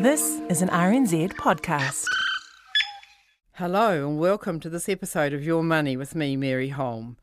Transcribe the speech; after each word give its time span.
This 0.00 0.40
is 0.48 0.60
an 0.60 0.68
RNZ 0.70 1.34
podcast. 1.34 2.06
Hello, 3.52 4.08
and 4.08 4.18
welcome 4.18 4.58
to 4.60 4.68
this 4.68 4.88
episode 4.88 5.32
of 5.32 5.44
Your 5.44 5.62
Money 5.62 5.96
with 5.96 6.14
me, 6.14 6.36
Mary 6.36 6.70
Holm. 6.70 7.16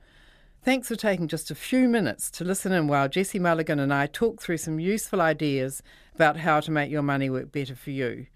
Thanks 0.63 0.87
for 0.87 0.95
taking 0.95 1.27
just 1.27 1.51
a 1.51 1.55
few 1.55 1.89
minutes 1.89 2.31
to 2.31 2.45
listen 2.45 2.71
in 2.71 2.87
while 2.87 3.09
Jesse 3.09 3.39
Mulligan 3.39 3.79
and 3.79 3.93
I 3.93 4.07
talk 4.07 4.41
through 4.41 4.57
some 4.57 4.79
useful 4.79 5.19
ideas 5.21 5.83
about 6.15 6.37
how 6.37 6.61
to 6.61 6.71
make 6.71 6.89
your 6.89 7.01
money 7.01 7.29
work 7.29 7.51
better 7.51 7.75
for 7.75 7.91
you. 7.91 8.27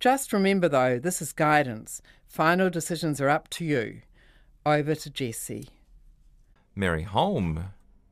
Just 0.00 0.32
remember, 0.32 0.68
though, 0.68 0.98
this 0.98 1.20
is 1.20 1.32
guidance. 1.32 2.00
Final 2.26 2.70
decisions 2.70 3.20
are 3.20 3.28
up 3.28 3.48
to 3.50 3.64
you. 3.64 4.00
Over 4.64 4.94
to 4.94 5.10
Jesse. 5.10 5.68
Mary 6.74 7.02
Holm, 7.02 7.64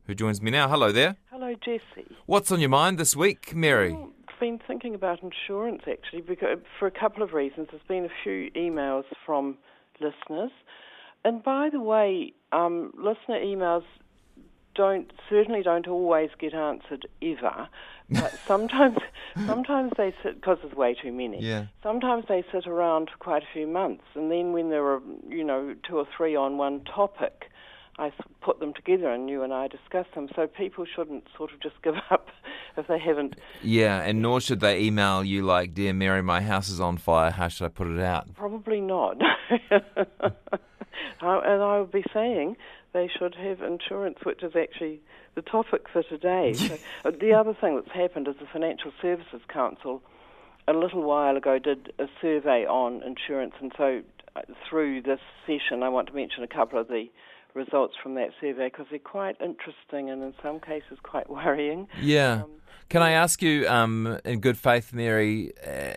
who 0.05 0.13
joins 0.13 0.41
me 0.41 0.51
now. 0.51 0.67
Hello 0.69 0.91
there. 0.91 1.17
Hello, 1.31 1.55
Jesse. 1.55 2.15
What's 2.25 2.51
on 2.51 2.59
your 2.59 2.69
mind 2.69 2.97
this 2.97 3.15
week, 3.15 3.55
Mary? 3.55 3.93
Well, 3.93 4.13
I've 4.37 4.41
been 4.41 4.59
thinking 4.67 4.93
about 4.93 5.23
insurance 5.23 5.81
actually 5.89 6.21
because, 6.21 6.59
for 6.77 6.87
a 6.87 6.91
couple 6.91 7.23
of 7.23 7.33
reasons. 7.33 7.69
There's 7.71 7.81
been 7.87 8.05
a 8.05 8.23
few 8.23 8.51
emails 8.51 9.05
from 9.25 9.57
listeners. 9.99 10.51
And 11.25 11.41
by 11.41 11.69
the 11.71 11.79
way, 11.79 12.33
um, 12.51 12.93
listener 12.95 13.39
emails 13.39 13.83
don't 14.75 15.11
certainly 15.27 15.63
don't 15.63 15.87
always 15.87 16.29
get 16.37 16.53
answered 16.53 17.07
ever, 17.19 17.67
but 18.11 18.31
sometimes 18.45 18.97
sometimes 19.47 19.91
they 19.97 20.13
sit 20.21 20.35
because 20.35 20.59
there's 20.61 20.75
way 20.75 20.93
too 20.93 21.11
many. 21.11 21.41
Yeah. 21.41 21.65
Sometimes 21.81 22.25
they 22.29 22.45
sit 22.51 22.67
around 22.67 23.09
for 23.09 23.17
quite 23.17 23.41
a 23.41 23.47
few 23.51 23.65
months, 23.65 24.03
and 24.13 24.31
then 24.31 24.53
when 24.53 24.69
there 24.69 24.85
are 24.85 25.01
you 25.27 25.43
know 25.43 25.73
two 25.87 25.97
or 25.97 26.07
three 26.15 26.35
on 26.35 26.57
one 26.57 26.83
topic, 26.83 27.49
I 27.99 28.11
put 28.41 28.59
them 28.59 28.73
together 28.73 29.11
and 29.11 29.29
you 29.29 29.41
and 29.43 29.53
I 29.53 29.67
discuss 29.67 30.05
them. 30.13 30.29
So 30.35 30.45
people 30.47 30.85
shouldn't 30.85 31.25
sort 31.35 31.51
of 31.53 31.59
just 31.61 31.75
give 31.83 31.95
up 32.09 32.27
if 32.77 32.87
they 32.87 32.99
haven't. 32.99 33.35
Yeah, 33.63 34.01
and 34.01 34.21
nor 34.21 34.39
should 34.39 34.59
they 34.59 34.81
email 34.81 35.23
you 35.23 35.41
like, 35.43 35.73
"Dear 35.73 35.93
Mary, 35.93 36.21
my 36.21 36.41
house 36.41 36.69
is 36.69 36.79
on 36.79 36.97
fire. 36.97 37.31
How 37.31 37.47
should 37.47 37.65
I 37.65 37.69
put 37.69 37.87
it 37.87 37.99
out?" 37.99 38.33
Probably 38.35 38.81
not. 38.81 39.17
and 41.21 41.61
I 41.63 41.79
would 41.79 41.91
be 41.91 42.03
saying 42.13 42.57
they 42.93 43.09
should 43.17 43.35
have 43.35 43.61
insurance, 43.61 44.19
which 44.23 44.43
is 44.43 44.55
actually 44.55 45.01
the 45.35 45.41
topic 45.41 45.87
for 45.91 46.03
today. 46.03 46.53
so, 46.53 46.77
uh, 47.05 47.11
the 47.11 47.33
other 47.33 47.53
thing 47.53 47.75
that's 47.75 47.95
happened 47.95 48.27
is 48.27 48.35
the 48.39 48.47
Financial 48.51 48.91
Services 49.01 49.41
Council 49.47 50.01
a 50.67 50.73
little 50.73 51.01
while 51.01 51.37
ago 51.37 51.59
did 51.59 51.93
a 51.97 52.07
survey 52.21 52.65
on 52.65 53.01
insurance, 53.03 53.53
and 53.61 53.71
so 53.77 54.01
uh, 54.35 54.41
through 54.69 55.01
this 55.01 55.19
session, 55.45 55.81
I 55.81 55.89
want 55.89 56.07
to 56.09 56.13
mention 56.13 56.43
a 56.43 56.47
couple 56.47 56.79
of 56.79 56.87
the 56.89 57.05
results 57.53 57.95
from 58.01 58.15
that 58.15 58.29
survey 58.39 58.67
because 58.67 58.85
they're 58.89 58.99
quite 58.99 59.35
interesting 59.41 60.09
and 60.09 60.23
in 60.23 60.33
some 60.41 60.59
cases 60.59 60.97
quite 61.03 61.29
worrying. 61.29 61.87
Yeah. 62.01 62.43
Um, 62.43 62.51
Can 62.89 63.01
I 63.01 63.11
ask 63.11 63.41
you, 63.41 63.67
um, 63.67 64.19
in 64.23 64.39
good 64.39 64.57
faith, 64.57 64.93
Mary, 64.93 65.51
uh, 65.65 65.93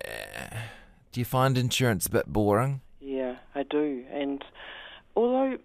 do 1.12 1.20
you 1.20 1.24
find 1.24 1.56
insurance 1.58 2.06
a 2.06 2.10
bit 2.10 2.26
boring? 2.26 2.80
Yeah, 3.00 3.36
I 3.54 3.62
do. 3.62 4.04
And 4.12 4.44
although, 5.16 5.58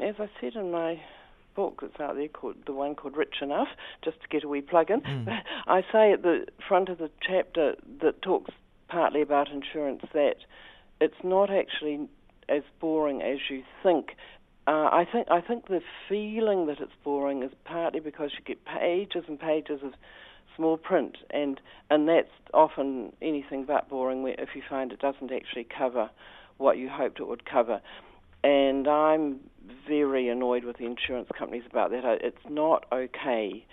as 0.00 0.16
I 0.18 0.28
said 0.40 0.54
in 0.54 0.70
my 0.70 1.00
book 1.54 1.80
that's 1.80 1.98
out 1.98 2.16
there 2.16 2.28
called 2.28 2.56
the 2.66 2.72
one 2.72 2.94
called 2.94 3.16
Rich 3.16 3.36
Enough, 3.40 3.68
just 4.04 4.20
to 4.20 4.28
get 4.28 4.44
a 4.44 4.48
wee 4.48 4.60
plug 4.60 4.90
in, 4.90 5.02
I 5.66 5.82
say 5.92 6.12
at 6.12 6.22
the 6.22 6.46
front 6.68 6.88
of 6.88 6.98
the 6.98 7.10
chapter 7.26 7.74
that 8.02 8.22
talks 8.22 8.52
partly 8.88 9.22
about 9.22 9.50
insurance 9.50 10.02
that 10.12 10.36
it's 11.00 11.22
not 11.24 11.50
actually 11.50 12.08
as 12.48 12.62
boring 12.80 13.22
as 13.22 13.38
you 13.50 13.62
think. 13.82 14.10
Uh, 14.66 14.88
I 14.90 15.06
think 15.10 15.28
I 15.30 15.40
think 15.40 15.68
the 15.68 15.80
feeling 16.08 16.66
that 16.66 16.80
it's 16.80 16.92
boring 17.04 17.42
is 17.42 17.52
partly 17.64 18.00
because 18.00 18.32
you 18.36 18.44
get 18.44 18.64
pages 18.64 19.24
and 19.28 19.38
pages 19.38 19.80
of 19.82 19.92
small 20.56 20.76
print, 20.76 21.18
and 21.30 21.60
and 21.88 22.08
that's 22.08 22.32
often 22.52 23.12
anything 23.22 23.64
but 23.64 23.88
boring 23.88 24.22
where 24.22 24.34
if 24.38 24.50
you 24.56 24.62
find 24.68 24.90
it 24.92 24.98
doesn't 24.98 25.30
actually 25.30 25.64
cover 25.64 26.10
what 26.56 26.78
you 26.78 26.88
hoped 26.88 27.20
it 27.20 27.28
would 27.28 27.44
cover. 27.44 27.80
And 28.42 28.88
I'm 28.88 29.40
very 29.88 30.28
annoyed 30.28 30.64
with 30.64 30.78
the 30.78 30.86
insurance 30.86 31.28
companies 31.36 31.64
about 31.68 31.90
that. 31.90 32.04
It's 32.22 32.36
not 32.48 32.86
okay 32.92 33.64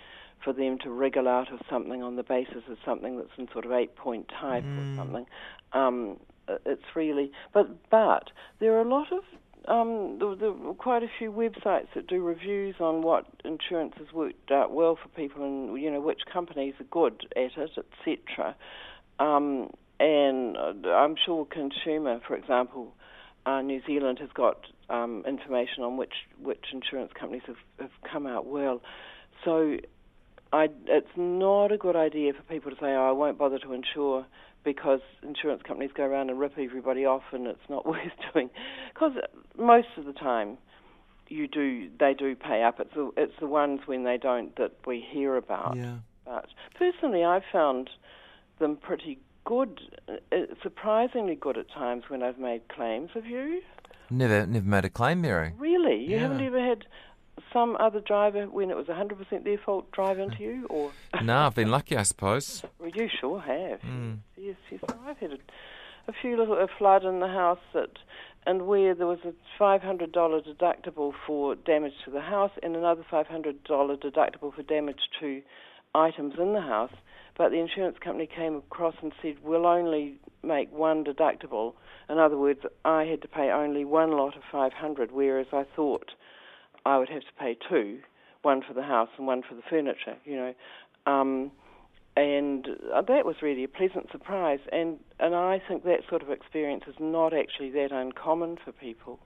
for 0.42 0.52
them 0.52 0.78
to 0.78 0.90
wriggle 0.90 1.26
out 1.26 1.52
of 1.52 1.60
something 1.70 2.02
on 2.02 2.16
the 2.16 2.22
basis 2.22 2.62
of 2.68 2.76
something 2.84 3.16
that's 3.16 3.30
in 3.38 3.48
sort 3.52 3.64
of 3.64 3.72
eight 3.72 3.96
point 3.96 4.28
type 4.28 4.64
or 4.64 4.96
something. 4.96 5.26
Um, 5.72 6.18
it's 6.66 6.84
really, 6.94 7.32
but 7.52 7.90
but 7.90 8.30
there 8.60 8.74
are 8.74 8.82
a 8.82 8.88
lot 8.88 9.10
of 9.12 9.24
um, 9.68 10.18
there, 10.18 10.50
are 10.50 10.74
quite 10.74 11.02
a 11.02 11.08
few 11.18 11.32
websites 11.32 11.88
that 11.94 12.06
do 12.06 12.22
reviews 12.22 12.76
on 12.80 13.02
what 13.02 13.26
insurance 13.44 13.94
has 13.98 14.12
worked 14.12 14.50
out 14.50 14.72
well 14.72 14.96
for 15.00 15.08
people, 15.10 15.44
and 15.44 15.80
you 15.80 15.90
know 15.90 16.00
which 16.00 16.20
companies 16.30 16.74
are 16.80 16.84
good 16.84 17.26
at 17.36 17.50
it, 17.56 17.70
etc. 17.78 18.56
Um, 19.18 19.70
and 20.00 20.56
uh, 20.56 20.90
I'm 20.90 21.16
sure 21.24 21.46
consumer, 21.46 22.20
for 22.26 22.36
example, 22.36 22.94
uh, 23.46 23.62
New 23.62 23.80
Zealand 23.86 24.18
has 24.20 24.30
got 24.34 24.66
um, 24.90 25.24
information 25.26 25.82
on 25.82 25.96
which 25.96 26.14
which 26.40 26.66
insurance 26.72 27.12
companies 27.18 27.42
have, 27.46 27.56
have 27.80 27.90
come 28.10 28.26
out 28.26 28.46
well. 28.46 28.82
So 29.44 29.78
I, 30.54 30.68
it's 30.86 31.14
not 31.16 31.72
a 31.72 31.76
good 31.78 31.96
idea 31.96 32.32
for 32.32 32.42
people 32.42 32.70
to 32.70 32.76
say, 32.76 32.92
"Oh, 32.94 33.08
I 33.08 33.12
won't 33.12 33.38
bother 33.38 33.58
to 33.60 33.72
insure." 33.72 34.26
Because 34.62 35.00
insurance 35.22 35.60
companies 35.62 35.90
go 35.94 36.04
around 36.04 36.30
and 36.30 36.38
rip 36.40 36.52
everybody 36.58 37.04
off, 37.04 37.24
and 37.32 37.46
it's 37.46 37.68
not 37.68 37.84
worth 37.92 38.12
doing. 38.32 38.48
Because 38.94 39.12
most 39.58 39.88
of 39.98 40.06
the 40.06 40.14
time, 40.14 40.56
you 41.28 41.46
do 41.48 41.90
they 42.00 42.14
do 42.14 42.34
pay 42.34 42.62
up. 42.62 42.80
It's 42.80 42.94
the, 42.94 43.10
it's 43.16 43.34
the 43.40 43.46
ones 43.46 43.80
when 43.86 44.04
they 44.04 44.16
don't 44.16 44.56
that 44.56 44.72
we 44.86 45.04
hear 45.06 45.36
about. 45.36 45.76
Yeah. 45.76 45.96
But 46.24 46.46
personally, 46.78 47.22
I've 47.24 47.42
found 47.52 47.90
them 48.58 48.76
pretty 48.76 49.18
good, 49.44 49.80
uh, 50.08 50.36
surprisingly 50.62 51.34
good 51.34 51.58
at 51.58 51.70
times 51.70 52.04
when 52.08 52.22
I've 52.22 52.38
made 52.38 52.66
claims. 52.68 53.10
Have 53.12 53.26
you? 53.26 53.60
Never, 54.10 54.46
never 54.46 54.64
made 54.66 54.84
a 54.86 54.90
claim, 54.90 55.20
Mary. 55.20 55.52
Really? 55.58 55.96
You 56.02 56.16
Yeah. 56.16 56.20
haven't 56.20 56.40
ever 56.42 56.60
had 56.64 56.86
some 57.52 57.76
other 57.78 58.00
driver 58.00 58.46
when 58.46 58.70
it 58.70 58.76
was 58.76 58.86
100% 58.86 59.44
their 59.44 59.58
fault 59.58 59.90
drive 59.92 60.18
into 60.18 60.42
you, 60.42 60.66
or 60.70 60.92
no, 61.22 61.38
I've 61.38 61.54
been 61.54 61.70
lucky, 61.70 61.96
I 61.96 62.02
suppose. 62.02 62.62
well, 62.78 62.90
you 62.94 63.08
sure 63.20 63.40
have. 63.40 63.80
Mm. 63.80 64.18
Yes, 64.36 64.56
yes. 64.70 64.80
I've 65.06 65.18
had 65.18 65.32
a, 65.32 65.38
a 66.08 66.12
few 66.20 66.36
little 66.36 66.54
a 66.54 66.68
flood 66.78 67.04
in 67.04 67.20
the 67.20 67.28
house 67.28 67.60
that, 67.72 67.90
and 68.46 68.66
where 68.66 68.94
there 68.94 69.06
was 69.06 69.20
a 69.24 69.32
five 69.58 69.82
hundred 69.82 70.12
dollar 70.12 70.40
deductible 70.40 71.12
for 71.26 71.54
damage 71.54 71.94
to 72.04 72.10
the 72.10 72.20
house 72.20 72.52
and 72.62 72.76
another 72.76 73.04
five 73.10 73.26
hundred 73.26 73.62
dollar 73.64 73.96
deductible 73.96 74.54
for 74.54 74.62
damage 74.62 75.00
to 75.20 75.42
items 75.94 76.34
in 76.38 76.52
the 76.52 76.60
house. 76.60 76.92
But 77.36 77.50
the 77.50 77.58
insurance 77.58 77.96
company 77.98 78.28
came 78.32 78.56
across 78.56 78.94
and 79.02 79.12
said, 79.22 79.36
"We'll 79.42 79.66
only 79.66 80.16
make 80.42 80.72
one 80.72 81.04
deductible." 81.04 81.74
In 82.08 82.18
other 82.18 82.36
words, 82.36 82.60
I 82.84 83.04
had 83.04 83.22
to 83.22 83.28
pay 83.28 83.50
only 83.50 83.84
one 83.84 84.12
lot 84.12 84.36
of 84.36 84.42
five 84.52 84.72
hundred, 84.72 85.10
whereas 85.10 85.46
I 85.52 85.64
thought 85.74 86.10
I 86.84 86.98
would 86.98 87.08
have 87.08 87.22
to 87.22 87.32
pay 87.38 87.56
two, 87.68 88.00
one 88.42 88.62
for 88.66 88.74
the 88.74 88.82
house 88.82 89.08
and 89.16 89.26
one 89.26 89.42
for 89.42 89.54
the 89.54 89.62
furniture. 89.68 90.16
You 90.24 90.36
know. 90.36 90.54
Um, 91.06 91.50
and 92.16 92.68
uh, 92.94 93.02
that 93.02 93.26
was 93.26 93.36
really 93.42 93.64
a 93.64 93.68
pleasant 93.68 94.10
surprise. 94.12 94.60
And 94.72 94.98
and 95.18 95.34
I 95.34 95.60
think 95.66 95.84
that 95.84 96.00
sort 96.08 96.22
of 96.22 96.30
experience 96.30 96.84
is 96.86 96.94
not 97.00 97.34
actually 97.34 97.70
that 97.70 97.92
uncommon 97.92 98.58
for 98.64 98.72
people. 98.72 99.18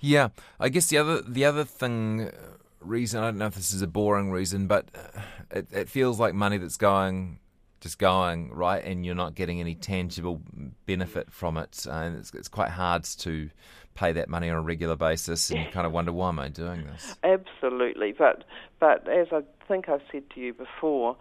Yeah, 0.00 0.28
I 0.60 0.68
guess 0.68 0.88
the 0.88 0.98
other 0.98 1.22
the 1.22 1.44
other 1.44 1.64
thing 1.64 2.28
uh, 2.28 2.32
reason 2.80 3.22
I 3.22 3.26
don't 3.26 3.38
know 3.38 3.46
if 3.46 3.54
this 3.54 3.72
is 3.72 3.82
a 3.82 3.86
boring 3.86 4.30
reason, 4.30 4.66
but 4.66 4.88
uh, 4.94 5.20
it 5.50 5.66
it 5.72 5.88
feels 5.88 6.20
like 6.20 6.34
money 6.34 6.58
that's 6.58 6.76
going 6.76 7.38
just 7.80 7.98
going 7.98 8.52
right, 8.52 8.84
and 8.84 9.06
you're 9.06 9.14
not 9.14 9.34
getting 9.34 9.60
any 9.60 9.74
tangible 9.74 10.42
benefit 10.86 11.32
from 11.32 11.56
it, 11.56 11.86
and 11.90 12.16
it's 12.16 12.32
it's 12.34 12.48
quite 12.48 12.70
hard 12.70 13.04
to 13.04 13.50
pay 13.98 14.12
that 14.12 14.28
money 14.28 14.48
on 14.48 14.56
a 14.56 14.60
regular 14.60 14.96
basis, 14.96 15.50
and 15.50 15.60
you 15.60 15.66
kind 15.70 15.86
of 15.86 15.92
wonder 15.92 16.12
why 16.12 16.28
am 16.28 16.38
I 16.38 16.48
doing 16.48 16.84
this? 16.86 17.16
Absolutely, 17.24 18.12
but 18.12 18.44
but 18.78 19.08
as 19.08 19.28
I 19.32 19.42
think 19.66 19.88
I've 19.88 20.02
said 20.12 20.24
to 20.34 20.40
you 20.40 20.54
before, 20.54 21.16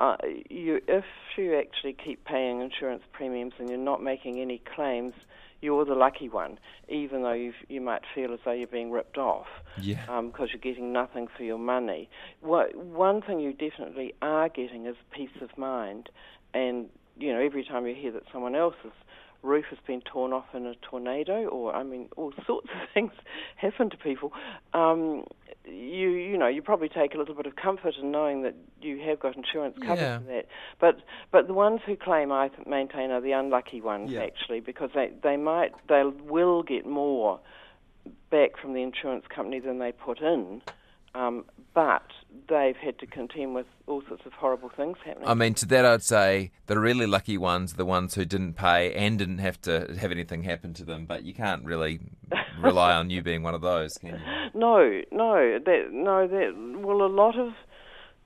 uh, 0.00 0.16
you 0.50 0.80
if 0.88 1.04
you 1.36 1.56
actually 1.56 1.92
keep 1.92 2.24
paying 2.24 2.60
insurance 2.60 3.02
premiums 3.12 3.54
and 3.58 3.68
you're 3.68 3.78
not 3.78 4.02
making 4.02 4.40
any 4.40 4.60
claims, 4.74 5.14
you're 5.60 5.84
the 5.84 5.94
lucky 5.94 6.28
one, 6.28 6.58
even 6.88 7.22
though 7.22 7.32
you 7.32 7.52
you 7.68 7.80
might 7.80 8.02
feel 8.14 8.32
as 8.32 8.40
though 8.44 8.52
you're 8.52 8.66
being 8.66 8.90
ripped 8.90 9.18
off 9.18 9.46
Yeah, 9.80 10.20
because 10.22 10.48
you're 10.52 10.60
getting 10.60 10.92
nothing 10.92 11.28
for 11.36 11.44
your 11.44 11.58
money. 11.58 12.08
What, 12.40 12.74
one 12.74 13.22
thing 13.22 13.40
you 13.40 13.52
definitely 13.52 14.14
are 14.20 14.48
getting 14.48 14.86
is 14.86 14.96
peace 15.12 15.36
of 15.40 15.56
mind, 15.56 16.08
and 16.52 16.88
you 17.18 17.32
know 17.32 17.40
every 17.40 17.64
time 17.64 17.86
you 17.86 17.94
hear 17.94 18.12
that 18.12 18.24
someone 18.32 18.56
else's 18.56 18.92
roof 19.46 19.66
has 19.70 19.78
been 19.86 20.00
torn 20.02 20.32
off 20.32 20.46
in 20.54 20.66
a 20.66 20.74
tornado, 20.76 21.46
or 21.46 21.74
I 21.74 21.82
mean 21.82 22.08
all 22.16 22.32
sorts 22.46 22.68
of 22.74 22.88
things 22.92 23.12
happen 23.56 23.88
to 23.90 23.96
people. 23.96 24.32
Um, 24.74 25.24
you 25.64 26.10
you 26.10 26.36
know 26.36 26.46
you 26.46 26.62
probably 26.62 26.88
take 26.88 27.14
a 27.14 27.18
little 27.18 27.34
bit 27.34 27.46
of 27.46 27.56
comfort 27.56 27.94
in 28.00 28.10
knowing 28.10 28.42
that 28.42 28.54
you 28.82 28.98
have 29.00 29.18
got 29.20 29.36
insurance 29.36 29.76
covered 29.78 30.00
Yeah. 30.02 30.18
for 30.18 30.24
that. 30.24 30.46
But 30.80 31.00
but 31.30 31.46
the 31.46 31.54
ones 31.54 31.80
who 31.86 31.96
claim 31.96 32.30
I 32.30 32.50
maintain 32.66 33.10
are 33.10 33.20
the 33.20 33.32
unlucky 33.32 33.80
ones 33.80 34.10
Yeah. 34.10 34.22
actually 34.22 34.60
because 34.60 34.90
they 34.94 35.10
they 35.22 35.36
might 35.36 35.72
they 35.88 36.02
will 36.04 36.62
get 36.62 36.84
more 36.86 37.40
back 38.30 38.58
from 38.60 38.74
the 38.74 38.82
insurance 38.82 39.24
company 39.28 39.60
than 39.60 39.78
they 39.78 39.92
put 39.92 40.20
in. 40.20 40.62
Um, 41.16 41.44
but 41.74 42.02
they've 42.48 42.76
had 42.76 42.98
to 42.98 43.06
contend 43.06 43.54
with 43.54 43.66
all 43.86 44.02
sorts 44.08 44.24
of 44.26 44.32
horrible 44.32 44.70
things 44.76 44.96
happening. 45.04 45.28
I 45.28 45.34
mean, 45.34 45.54
to 45.54 45.66
that 45.66 45.84
I'd 45.84 46.02
say 46.02 46.50
the 46.66 46.78
really 46.78 47.06
lucky 47.06 47.38
ones, 47.38 47.74
the 47.74 47.84
ones 47.84 48.14
who 48.14 48.24
didn't 48.24 48.54
pay 48.54 48.92
and 48.94 49.18
didn't 49.18 49.38
have 49.38 49.60
to 49.62 49.96
have 49.98 50.10
anything 50.10 50.42
happen 50.42 50.74
to 50.74 50.84
them. 50.84 51.06
But 51.06 51.24
you 51.24 51.34
can't 51.34 51.64
really 51.64 52.00
rely 52.60 52.94
on 52.94 53.10
you 53.10 53.22
being 53.22 53.42
one 53.42 53.54
of 53.54 53.62
those, 53.62 53.98
can 53.98 54.10
you? 54.10 54.18
No, 54.54 55.02
no, 55.10 55.58
that 55.64 55.88
no, 55.92 56.26
that 56.26 56.80
well, 56.82 57.02
a 57.02 57.08
lot 57.08 57.38
of 57.38 57.52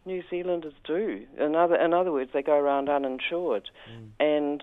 New 0.04 0.22
Zealanders 0.30 0.74
do. 0.84 1.26
In 1.38 1.54
other, 1.54 1.76
in 1.76 1.92
other 1.92 2.12
words, 2.12 2.30
they 2.32 2.42
go 2.42 2.56
around 2.56 2.88
uninsured, 2.88 3.70
mm. 3.90 4.10
and 4.18 4.62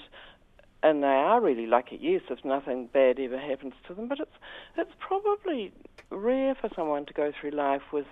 and 0.84 1.04
they 1.04 1.08
are 1.08 1.42
really 1.42 1.66
lucky. 1.66 1.98
Yes, 2.02 2.22
if 2.30 2.44
nothing 2.46 2.88
bad 2.92 3.20
ever 3.20 3.40
happens 3.40 3.74
to 3.88 3.94
them, 3.94 4.08
but 4.08 4.20
it's 4.20 4.36
it's 4.78 4.92
probably 5.00 5.72
rare 6.10 6.56
for 6.56 6.70
someone 6.76 7.06
to 7.06 7.14
go 7.14 7.32
through 7.40 7.52
life 7.52 7.82
with 7.92 8.06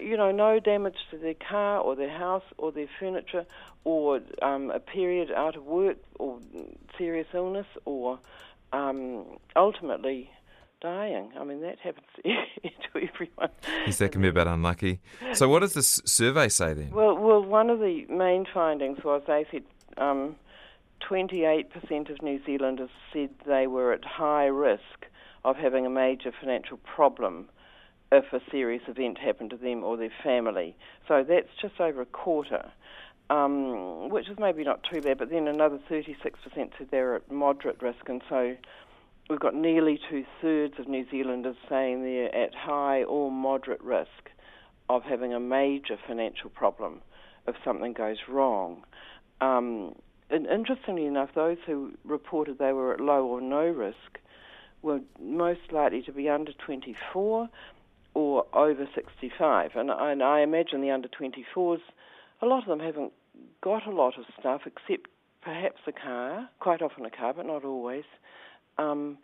you 0.00 0.16
know, 0.16 0.30
no 0.30 0.58
damage 0.60 0.96
to 1.10 1.18
their 1.18 1.34
car 1.34 1.78
or 1.78 1.96
their 1.96 2.10
house 2.10 2.44
or 2.58 2.72
their 2.72 2.88
furniture 2.98 3.44
or 3.84 4.20
um, 4.40 4.70
a 4.70 4.80
period 4.80 5.30
out 5.32 5.56
of 5.56 5.64
work 5.64 5.98
or 6.18 6.38
serious 6.96 7.26
illness 7.34 7.66
or 7.84 8.18
um, 8.72 9.24
ultimately 9.56 10.30
dying. 10.80 11.30
I 11.38 11.44
mean, 11.44 11.60
that 11.62 11.78
happens 11.78 12.06
to 12.24 12.30
everyone. 12.94 13.50
Yes, 13.86 13.98
that 13.98 14.12
can 14.12 14.22
be 14.22 14.28
a 14.28 14.32
bit 14.32 14.46
unlucky. 14.46 15.00
So, 15.34 15.48
what 15.48 15.60
does 15.60 15.74
this 15.74 16.00
survey 16.04 16.48
say 16.48 16.74
then? 16.74 16.90
Well, 16.90 17.16
well, 17.16 17.42
one 17.42 17.70
of 17.70 17.78
the 17.80 18.06
main 18.08 18.46
findings 18.52 19.02
was 19.04 19.22
they 19.26 19.46
said 19.50 19.62
um, 19.98 20.36
28% 21.08 22.10
of 22.10 22.22
New 22.22 22.40
Zealanders 22.44 22.90
said 23.12 23.30
they 23.46 23.66
were 23.66 23.92
at 23.92 24.04
high 24.04 24.46
risk 24.46 25.06
of 25.44 25.56
having 25.56 25.86
a 25.86 25.90
major 25.90 26.32
financial 26.40 26.78
problem 26.78 27.48
if 28.12 28.32
a 28.32 28.40
serious 28.50 28.82
event 28.88 29.18
happened 29.18 29.50
to 29.50 29.56
them 29.56 29.82
or 29.82 29.96
their 29.96 30.12
family. 30.22 30.76
So 31.08 31.24
that's 31.26 31.48
just 31.60 31.80
over 31.80 32.02
a 32.02 32.06
quarter, 32.06 32.70
um, 33.30 34.10
which 34.10 34.28
is 34.28 34.38
maybe 34.38 34.64
not 34.64 34.80
too 34.90 35.00
bad, 35.00 35.18
but 35.18 35.30
then 35.30 35.48
another 35.48 35.78
36% 35.90 36.14
said 36.54 36.70
they're 36.90 37.16
at 37.16 37.30
moderate 37.30 37.80
risk, 37.80 38.08
and 38.08 38.22
so 38.28 38.54
we've 39.30 39.40
got 39.40 39.54
nearly 39.54 39.98
two 40.10 40.24
thirds 40.40 40.74
of 40.78 40.88
New 40.88 41.06
Zealanders 41.10 41.56
saying 41.68 42.02
they're 42.02 42.34
at 42.34 42.54
high 42.54 43.02
or 43.04 43.30
moderate 43.30 43.82
risk 43.82 44.30
of 44.88 45.02
having 45.04 45.32
a 45.32 45.40
major 45.40 45.96
financial 46.06 46.50
problem 46.50 47.00
if 47.48 47.56
something 47.64 47.94
goes 47.94 48.18
wrong. 48.28 48.84
Um, 49.40 49.94
and 50.32 50.46
interestingly 50.46 51.06
enough, 51.06 51.30
those 51.34 51.58
who 51.66 51.92
reported 52.04 52.58
they 52.58 52.72
were 52.72 52.94
at 52.94 53.00
low 53.00 53.26
or 53.26 53.40
no 53.40 53.66
risk 53.66 54.18
were 54.82 55.00
most 55.20 55.72
likely 55.72 56.02
to 56.02 56.12
be 56.12 56.28
under 56.28 56.52
24 56.52 57.48
or 58.14 58.46
over 58.52 58.88
65. 58.94 59.70
And, 59.74 59.90
and 59.90 60.22
I 60.22 60.40
imagine 60.40 60.80
the 60.80 60.90
under 60.90 61.08
24s, 61.08 61.80
a 62.40 62.46
lot 62.46 62.62
of 62.62 62.68
them 62.68 62.80
haven't 62.80 63.12
got 63.62 63.86
a 63.86 63.90
lot 63.90 64.18
of 64.18 64.24
stuff 64.38 64.62
except 64.66 65.08
perhaps 65.42 65.80
a 65.86 65.92
car, 65.92 66.48
quite 66.60 66.82
often 66.82 67.04
a 67.04 67.10
car, 67.10 67.32
but 67.34 67.46
not 67.46 67.64
always. 67.64 68.04
Um, 68.78 69.18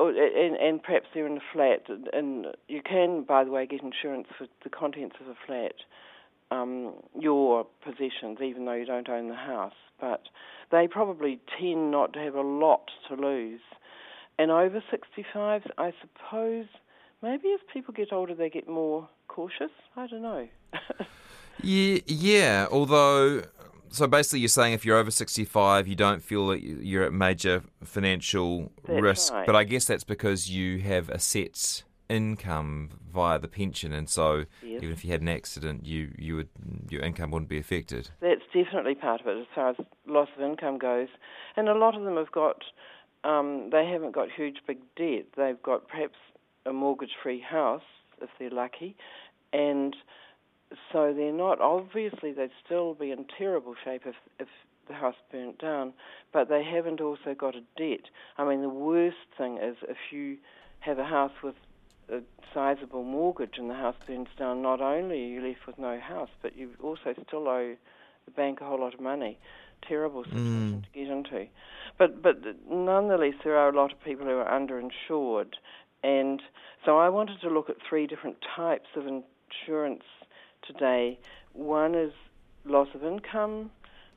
and, 0.00 0.56
and, 0.56 0.82
perhaps 0.82 1.06
they're 1.14 1.26
in 1.26 1.36
a 1.36 1.52
flat. 1.52 1.82
And 2.12 2.46
you 2.68 2.82
can, 2.82 3.22
by 3.22 3.44
the 3.44 3.50
way, 3.50 3.66
get 3.66 3.82
insurance 3.82 4.26
for 4.36 4.46
the 4.62 4.70
contents 4.70 5.16
of 5.20 5.28
a 5.28 5.34
flat, 5.46 5.74
um, 6.54 6.94
your 7.18 7.66
possessions, 7.82 8.38
even 8.42 8.64
though 8.64 8.74
you 8.74 8.86
don't 8.86 9.08
own 9.08 9.28
the 9.28 9.34
house. 9.34 9.74
But 10.00 10.22
they 10.70 10.88
probably 10.88 11.40
tend 11.58 11.90
not 11.90 12.12
to 12.14 12.18
have 12.20 12.34
a 12.34 12.42
lot 12.42 12.90
to 13.08 13.14
lose. 13.14 13.60
And 14.38 14.50
over 14.50 14.82
65s, 14.92 15.70
I 15.78 15.92
suppose 16.00 16.66
maybe 17.22 17.52
as 17.52 17.60
people 17.72 17.94
get 17.94 18.12
older, 18.12 18.34
they 18.34 18.50
get 18.50 18.68
more 18.68 19.08
cautious. 19.28 19.70
I 19.96 20.06
don't 20.06 20.22
know. 20.22 20.48
yeah, 21.62 21.98
yeah. 22.06 22.66
Although, 22.70 23.42
so 23.90 24.06
basically, 24.08 24.40
you're 24.40 24.48
saying 24.48 24.74
if 24.74 24.84
you're 24.84 24.98
over 24.98 25.12
65, 25.12 25.86
you 25.86 25.94
don't 25.94 26.22
feel 26.22 26.48
that 26.48 26.62
you're 26.62 27.04
at 27.04 27.12
major 27.12 27.62
financial 27.84 28.72
that's 28.86 29.00
risk. 29.00 29.32
Right. 29.32 29.46
But 29.46 29.54
I 29.54 29.64
guess 29.64 29.84
that's 29.84 30.04
because 30.04 30.50
you 30.50 30.80
have 30.80 31.08
a 31.08 31.20
set 31.20 31.84
income 32.14 32.90
via 33.12 33.38
the 33.38 33.48
pension, 33.48 33.92
and 33.92 34.08
so 34.08 34.44
yes. 34.62 34.82
even 34.82 34.92
if 34.92 35.04
you 35.04 35.10
had 35.10 35.20
an 35.20 35.28
accident, 35.28 35.84
you 35.84 36.12
you 36.16 36.36
would 36.36 36.48
your 36.88 37.02
income 37.02 37.30
wouldn't 37.30 37.48
be 37.48 37.58
affected. 37.58 38.10
That's 38.20 38.42
definitely 38.52 38.94
part 38.94 39.20
of 39.20 39.26
it 39.26 39.38
as 39.38 39.46
far 39.54 39.70
as 39.70 39.76
loss 40.06 40.28
of 40.36 40.42
income 40.42 40.78
goes, 40.78 41.08
and 41.56 41.68
a 41.68 41.74
lot 41.74 41.96
of 41.96 42.04
them 42.04 42.16
have 42.16 42.32
got. 42.32 42.62
Um, 43.24 43.70
they 43.72 43.86
haven't 43.86 44.12
got 44.12 44.28
huge 44.30 44.58
big 44.66 44.78
debt. 44.96 45.26
They've 45.36 45.62
got 45.62 45.88
perhaps 45.88 46.16
a 46.66 46.72
mortgage-free 46.72 47.40
house 47.40 47.82
if 48.20 48.28
they're 48.38 48.50
lucky, 48.50 48.96
and 49.52 49.96
so 50.92 51.12
they're 51.14 51.32
not. 51.32 51.60
Obviously, 51.60 52.32
they'd 52.32 52.50
still 52.64 52.94
be 52.94 53.10
in 53.10 53.26
terrible 53.38 53.74
shape 53.84 54.02
if 54.06 54.16
if 54.38 54.48
the 54.88 54.94
house 54.94 55.14
burnt 55.32 55.58
down, 55.58 55.92
but 56.32 56.48
they 56.48 56.62
haven't 56.62 57.00
also 57.00 57.34
got 57.36 57.54
a 57.54 57.62
debt. 57.76 58.06
I 58.36 58.44
mean, 58.44 58.60
the 58.60 58.68
worst 58.68 59.16
thing 59.38 59.58
is 59.58 59.76
if 59.88 59.96
you 60.10 60.36
have 60.80 60.98
a 60.98 61.04
house 61.04 61.32
with 61.42 61.54
a 62.08 62.20
sizable 62.52 63.02
mortgage 63.02 63.54
and 63.58 63.68
the 63.70 63.74
house 63.74 63.96
burns 64.06 64.28
down, 64.38 64.62
not 64.62 64.80
only 64.80 65.22
are 65.22 65.28
you 65.28 65.46
left 65.46 65.66
with 65.66 65.78
no 65.78 65.98
house, 65.98 66.30
but 66.42 66.56
you 66.56 66.70
also 66.82 67.14
still 67.26 67.48
owe 67.48 67.74
the 68.24 68.30
bank 68.30 68.60
a 68.60 68.64
whole 68.64 68.80
lot 68.80 68.94
of 68.94 69.00
money. 69.00 69.38
Terrible 69.86 70.24
situation 70.24 70.82
mm. 70.82 70.82
to 70.82 70.98
get 70.98 71.08
into. 71.08 71.46
But 71.98 72.22
but 72.22 72.40
nonetheless, 72.70 73.34
there 73.44 73.56
are 73.56 73.68
a 73.68 73.76
lot 73.76 73.92
of 73.92 74.02
people 74.02 74.24
who 74.24 74.32
are 74.32 74.48
underinsured, 74.48 75.54
and 76.02 76.40
so 76.84 76.98
I 76.98 77.08
wanted 77.10 77.40
to 77.42 77.50
look 77.50 77.68
at 77.68 77.76
three 77.86 78.06
different 78.06 78.36
types 78.56 78.88
of 78.96 79.06
insurance 79.06 80.04
today. 80.66 81.18
One 81.52 81.94
is 81.94 82.12
loss 82.64 82.88
of 82.94 83.04
income, 83.04 83.70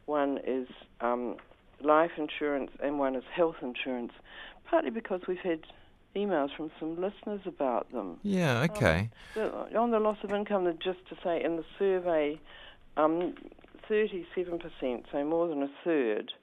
one 0.05 0.39
is 0.45 0.67
um, 1.01 1.35
life 1.81 2.11
insurance, 2.17 2.71
and 2.81 2.97
one 2.97 3.15
is 3.15 3.23
health 3.35 3.57
insurance, 3.61 4.13
partly 4.65 4.89
because 4.89 5.21
we've 5.27 5.37
had 5.39 5.65
emails 6.17 6.49
from 6.55 6.71
some 6.79 6.99
listeners 7.01 7.41
about 7.45 7.91
them. 7.91 8.17
Yeah, 8.23 8.67
okay. 8.69 9.09
Um, 9.35 9.51
on 9.77 9.91
the 9.91 9.99
loss 9.99 10.17
of 10.23 10.31
income, 10.31 10.65
just 10.83 10.99
to 11.09 11.15
say 11.23 11.43
in 11.43 11.57
the 11.57 11.65
survey, 11.77 12.39
um, 12.97 13.35
37%, 13.89 15.03
so 15.11 15.23
more 15.23 15.47
than 15.47 15.63
a 15.63 15.69
third, 15.83 16.33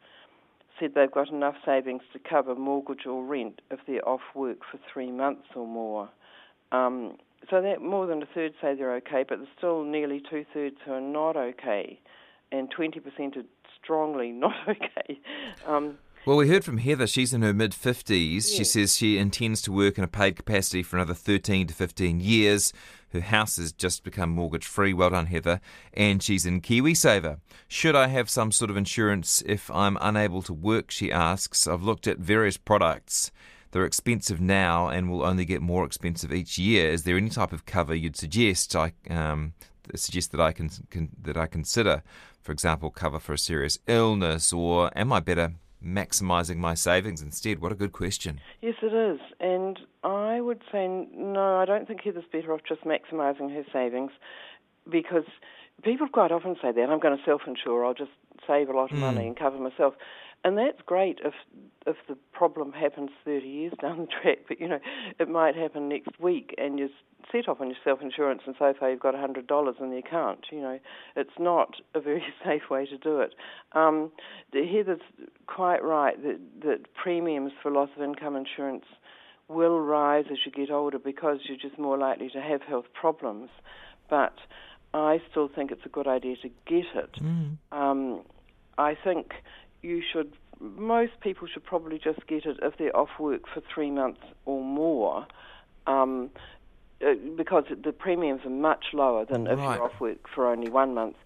said 0.78 0.92
they've 0.94 1.10
got 1.10 1.28
enough 1.28 1.56
savings 1.64 2.02
to 2.12 2.18
cover 2.18 2.54
mortgage 2.54 3.06
or 3.06 3.24
rent 3.24 3.60
if 3.70 3.80
they're 3.86 4.06
off 4.08 4.20
work 4.34 4.58
for 4.70 4.78
three 4.92 5.10
months 5.10 5.48
or 5.54 5.66
more. 5.66 6.08
Um, 6.72 7.16
so 7.50 7.60
that 7.60 7.82
more 7.82 8.06
than 8.06 8.22
a 8.22 8.26
third 8.26 8.54
say 8.60 8.74
they're 8.74 8.96
okay, 8.96 9.24
but 9.28 9.36
there's 9.38 9.48
still 9.56 9.84
nearly 9.84 10.22
two 10.30 10.44
thirds 10.52 10.76
who 10.84 10.92
are 10.92 11.00
not 11.00 11.36
okay, 11.36 12.00
and 12.50 12.72
20% 12.72 13.36
are 13.36 13.42
strongly 13.82 14.30
not 14.32 14.54
okay. 14.68 15.20
Um, 15.66 15.98
well, 16.26 16.38
we 16.38 16.48
heard 16.48 16.64
from 16.64 16.78
Heather. 16.78 17.06
She's 17.06 17.34
in 17.34 17.42
her 17.42 17.52
mid 17.52 17.72
50s. 17.72 18.56
She 18.56 18.64
says 18.64 18.96
she 18.96 19.18
intends 19.18 19.60
to 19.62 19.72
work 19.72 19.98
in 19.98 20.04
a 20.04 20.08
paid 20.08 20.36
capacity 20.36 20.82
for 20.82 20.96
another 20.96 21.12
13 21.12 21.66
to 21.66 21.74
15 21.74 22.18
years. 22.20 22.72
Her 23.12 23.20
house 23.20 23.58
has 23.58 23.72
just 23.72 24.04
become 24.04 24.30
mortgage 24.30 24.64
free. 24.64 24.94
Well 24.94 25.10
done, 25.10 25.26
Heather. 25.26 25.60
And 25.92 26.22
she's 26.22 26.46
in 26.46 26.62
KiwiSaver. 26.62 27.40
Should 27.68 27.94
I 27.94 28.06
have 28.06 28.30
some 28.30 28.52
sort 28.52 28.70
of 28.70 28.76
insurance 28.76 29.42
if 29.44 29.70
I'm 29.70 29.98
unable 30.00 30.40
to 30.42 30.54
work? 30.54 30.90
She 30.90 31.12
asks. 31.12 31.68
I've 31.68 31.82
looked 31.82 32.06
at 32.06 32.18
various 32.18 32.56
products. 32.56 33.30
They're 33.72 33.84
expensive 33.84 34.40
now 34.40 34.88
and 34.88 35.10
will 35.10 35.26
only 35.26 35.44
get 35.44 35.60
more 35.60 35.84
expensive 35.84 36.32
each 36.32 36.56
year. 36.58 36.90
Is 36.90 37.02
there 37.02 37.18
any 37.18 37.28
type 37.28 37.52
of 37.52 37.66
cover 37.66 37.94
you'd 37.94 38.16
suggest? 38.16 38.74
I 38.74 38.94
um, 39.10 39.52
suggest 39.94 40.32
that 40.32 40.40
I 40.40 40.52
can, 40.52 40.70
can 40.90 41.10
that 41.20 41.36
I 41.36 41.46
consider, 41.46 42.02
for 42.40 42.52
example, 42.52 42.90
cover 42.90 43.18
for 43.18 43.34
a 43.34 43.38
serious 43.38 43.78
illness, 43.86 44.52
or 44.52 44.90
am 44.96 45.12
I 45.12 45.20
better 45.20 45.54
maximising 45.84 46.56
my 46.56 46.74
savings 46.74 47.22
instead? 47.22 47.60
What 47.60 47.72
a 47.72 47.74
good 47.74 47.92
question. 47.92 48.40
Yes, 48.60 48.74
it 48.82 48.92
is. 48.92 49.20
And 49.40 49.78
I 50.02 50.40
would 50.40 50.62
say 50.72 50.86
no, 51.14 51.58
I 51.58 51.64
don't 51.64 51.86
think 51.86 52.02
Heather's 52.02 52.24
better 52.32 52.52
off 52.52 52.60
just 52.66 52.84
maximising 52.84 53.54
her 53.54 53.64
savings 53.72 54.12
because 54.90 55.24
people 55.82 56.08
quite 56.08 56.32
often 56.32 56.56
say 56.60 56.72
that 56.72 56.90
I'm 56.90 57.00
going 57.00 57.16
to 57.16 57.24
self 57.24 57.42
insure, 57.46 57.84
I'll 57.84 57.94
just 57.94 58.10
save 58.46 58.68
a 58.68 58.72
lot 58.72 58.92
of 58.92 58.98
mm. 58.98 59.00
money 59.00 59.26
and 59.26 59.38
cover 59.38 59.58
myself. 59.58 59.94
And 60.44 60.58
that's 60.58 60.80
great 60.84 61.18
if 61.24 61.34
if 61.86 61.96
the 62.08 62.16
problem 62.32 62.72
happens 62.72 63.10
30 63.24 63.46
years 63.46 63.72
down 63.80 64.00
the 64.00 64.06
track, 64.06 64.38
but 64.48 64.60
you 64.60 64.68
know, 64.68 64.78
it 65.18 65.28
might 65.28 65.54
happen 65.54 65.88
next 65.88 66.18
week 66.20 66.54
and 66.56 66.78
you're 66.78 66.88
set 67.32 67.48
off 67.48 67.60
on 67.60 67.68
your 67.68 67.76
self 67.82 68.00
insurance 68.00 68.42
and 68.46 68.54
so 68.58 68.72
far 68.78 68.90
you've 68.90 69.00
got 69.00 69.14
$100 69.14 69.80
in 69.80 69.90
the 69.90 69.98
account. 69.98 70.46
You 70.50 70.60
know, 70.60 70.78
it's 71.16 71.38
not 71.38 71.76
a 71.94 72.00
very 72.00 72.22
safe 72.44 72.70
way 72.70 72.86
to 72.86 72.98
do 72.98 73.20
it. 73.20 73.34
Um, 73.72 74.12
Heather's 74.52 75.00
quite 75.46 75.82
right 75.82 76.20
that, 76.22 76.40
that 76.62 76.94
premiums 76.94 77.52
for 77.62 77.70
loss 77.70 77.90
of 77.96 78.02
income 78.02 78.36
insurance 78.36 78.84
will 79.48 79.80
rise 79.80 80.24
as 80.30 80.38
you 80.46 80.52
get 80.52 80.70
older 80.70 80.98
because 80.98 81.40
you're 81.44 81.58
just 81.58 81.78
more 81.78 81.98
likely 81.98 82.30
to 82.30 82.40
have 82.40 82.62
health 82.62 82.86
problems. 82.98 83.50
But 84.08 84.34
I 84.94 85.20
still 85.30 85.48
think 85.54 85.70
it's 85.70 85.84
a 85.84 85.90
good 85.90 86.06
idea 86.06 86.36
to 86.36 86.48
get 86.66 86.86
it. 86.94 87.12
Mm. 87.20 87.58
Um, 87.72 88.22
I 88.78 88.96
think 89.02 89.32
you 89.84 90.02
should 90.12 90.32
most 90.60 91.12
people 91.20 91.46
should 91.46 91.64
probably 91.64 91.98
just 91.98 92.26
get 92.26 92.46
it 92.46 92.58
if 92.62 92.76
they're 92.78 92.96
off 92.96 93.10
work 93.18 93.42
for 93.52 93.62
three 93.72 93.90
months 93.90 94.22
or 94.46 94.62
more. 94.62 95.26
Um, 95.86 96.30
uh, 97.04 97.14
because 97.36 97.64
the 97.84 97.92
premiums 97.92 98.42
are 98.44 98.50
much 98.50 98.86
lower 98.92 99.24
than 99.24 99.46
if 99.46 99.58
you're 99.58 99.82
off 99.82 100.00
work 100.00 100.28
for 100.32 100.46
only 100.46 100.70
one 100.70 100.94
month 100.94 101.16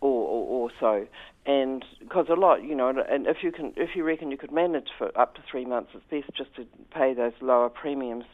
or, 0.00 0.28
or, 0.28 0.46
or 0.46 0.70
so. 0.78 1.06
And 1.46 1.84
because 1.98 2.26
a 2.28 2.34
lot, 2.34 2.62
you 2.62 2.74
know, 2.74 2.88
and 2.88 3.26
if 3.26 3.38
you 3.42 3.50
can, 3.50 3.72
if 3.76 3.96
you 3.96 4.04
reckon 4.04 4.30
you 4.30 4.36
could 4.36 4.52
manage 4.52 4.88
for 4.96 5.16
up 5.18 5.34
to 5.36 5.40
three 5.50 5.64
months, 5.64 5.90
it's 5.94 6.04
best 6.10 6.36
just 6.36 6.54
to 6.56 6.66
pay 6.94 7.14
those 7.14 7.32
lower 7.40 7.70
premiums. 7.70 8.26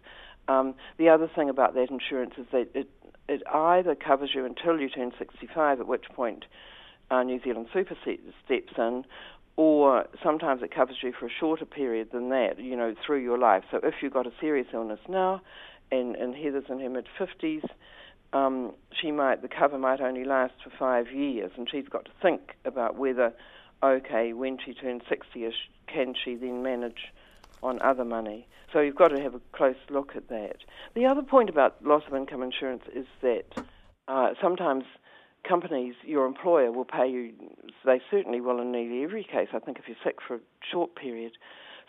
Um, 0.49 0.75
the 0.99 1.09
other 1.09 1.30
thing 1.35 1.49
about 1.49 1.75
that 1.75 1.90
insurance 1.90 2.35
is 2.37 2.47
that 2.52 2.68
it 2.75 2.90
it 3.28 3.42
either 3.47 3.94
covers 3.94 4.30
you 4.35 4.44
until 4.44 4.78
you 4.78 4.90
turn 4.90 5.12
65, 5.18 5.80
at 5.80 5.87
which 5.87 6.04
point 6.14 6.44
uh, 7.11 7.23
New 7.23 7.40
Zealand 7.42 7.68
Super 7.73 7.97
steps 8.02 8.73
in, 8.76 9.04
or 9.56 10.06
sometimes 10.23 10.62
it 10.62 10.75
covers 10.75 10.96
you 11.02 11.12
for 11.12 11.26
a 11.26 11.30
shorter 11.30 11.64
period 11.64 12.08
than 12.12 12.28
that, 12.30 12.58
you 12.58 12.76
know, 12.76 12.94
through 13.06 13.23
your 13.23 13.38
life. 13.38 13.62
So 13.70 13.80
if 13.82 13.94
you've 14.02 14.12
got 14.12 14.26
a 14.26 14.32
serious 14.40 14.66
illness 14.73 15.00
now, 15.08 15.40
and, 15.92 16.16
and 16.16 16.34
Heather's 16.34 16.64
in 16.68 16.80
her 16.80 16.88
mid 16.88 17.06
50s, 17.18 17.64
um, 18.32 18.73
she 19.00 19.12
might 19.12 19.42
the 19.42 19.49
cover 19.49 19.78
might 19.78 20.00
only 20.00 20.25
last 20.25 20.54
for 20.62 20.70
five 20.76 21.12
years, 21.12 21.52
and 21.56 21.68
she's 21.70 21.88
got 21.88 22.04
to 22.06 22.11
think 22.20 22.56
about 22.64 22.96
whether, 22.96 23.32
okay, 23.82 24.32
when 24.32 24.58
she 24.64 24.75
turns 24.75 25.02
60ish, 25.02 25.52
can 25.87 26.14
she 26.14 26.34
then 26.34 26.62
manage 26.62 27.12
on 27.62 27.80
other 27.80 28.04
money? 28.04 28.49
So 28.73 28.80
you've 28.80 28.96
got 28.96 29.08
to 29.08 29.20
have 29.20 29.37
a 29.37 29.40
close 29.52 29.76
look 29.88 30.16
at 30.16 30.28
that. 30.30 30.56
The 30.94 31.06
other 31.06 31.23
point 31.23 31.49
about 31.49 31.84
loss 31.84 32.02
of 32.08 32.14
income 32.14 32.42
insurance 32.42 32.82
is 32.92 33.06
that 33.23 33.44
uh, 34.08 34.30
sometimes 34.42 34.84
companies, 35.48 35.94
your 36.04 36.26
employer 36.26 36.72
will 36.72 36.84
pay 36.84 37.08
you. 37.08 37.32
They 37.84 38.00
certainly 38.10 38.40
will 38.40 38.60
in 38.60 38.72
nearly 38.72 39.04
every 39.04 39.24
case. 39.24 39.48
I 39.52 39.58
think 39.58 39.78
if 39.78 39.84
you're 39.86 39.96
sick 40.04 40.16
for 40.26 40.36
a 40.36 40.40
short 40.70 40.96
period, 40.96 41.32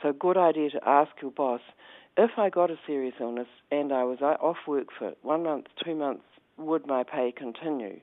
so 0.02 0.14
good 0.14 0.38
idea 0.38 0.70
to 0.72 0.80
ask 0.88 1.12
your 1.22 1.32
boss 1.32 1.62
if 2.18 2.32
I 2.38 2.50
got 2.50 2.72
a 2.72 2.78
serious 2.88 3.16
illness 3.20 3.48
and 3.72 3.92
I 3.92 4.04
was 4.04 4.20
uh, 4.22 4.38
off 4.42 4.58
work 4.68 4.88
for 4.98 5.14
one 5.22 5.44
month, 5.44 5.68
two 5.84 5.96
months, 5.96 6.24
would 6.58 6.88
my 6.88 7.04
pay 7.04 7.34
continue? 7.36 8.00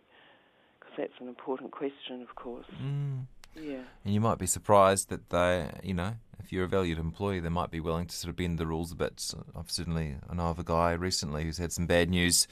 Because 0.78 0.94
that's 0.98 1.20
an 1.20 1.28
important 1.28 1.70
question, 1.70 2.20
of 2.22 2.34
course. 2.34 2.66
Mm. 2.82 3.26
Yeah. 3.54 3.82
And 4.04 4.14
you 4.14 4.20
might 4.20 4.38
be 4.38 4.46
surprised 4.46 5.08
that 5.10 5.30
they, 5.30 5.70
you 5.82 5.94
know, 5.94 6.14
if 6.38 6.52
you're 6.52 6.64
a 6.64 6.68
valued 6.68 6.98
employee, 6.98 7.40
they 7.40 7.48
might 7.48 7.70
be 7.70 7.80
willing 7.80 8.06
to 8.06 8.16
sort 8.16 8.30
of 8.30 8.36
bend 8.36 8.58
the 8.58 8.66
rules 8.66 8.92
a 8.92 8.96
bit. 8.96 9.20
So 9.20 9.44
I've 9.56 9.70
certainly, 9.70 10.16
I 10.28 10.34
know 10.34 10.48
of 10.48 10.58
a 10.58 10.64
guy 10.64 10.92
recently 10.92 11.44
who's 11.44 11.58
had 11.58 11.72
some 11.72 11.86
bad 11.86 12.10
news 12.10 12.48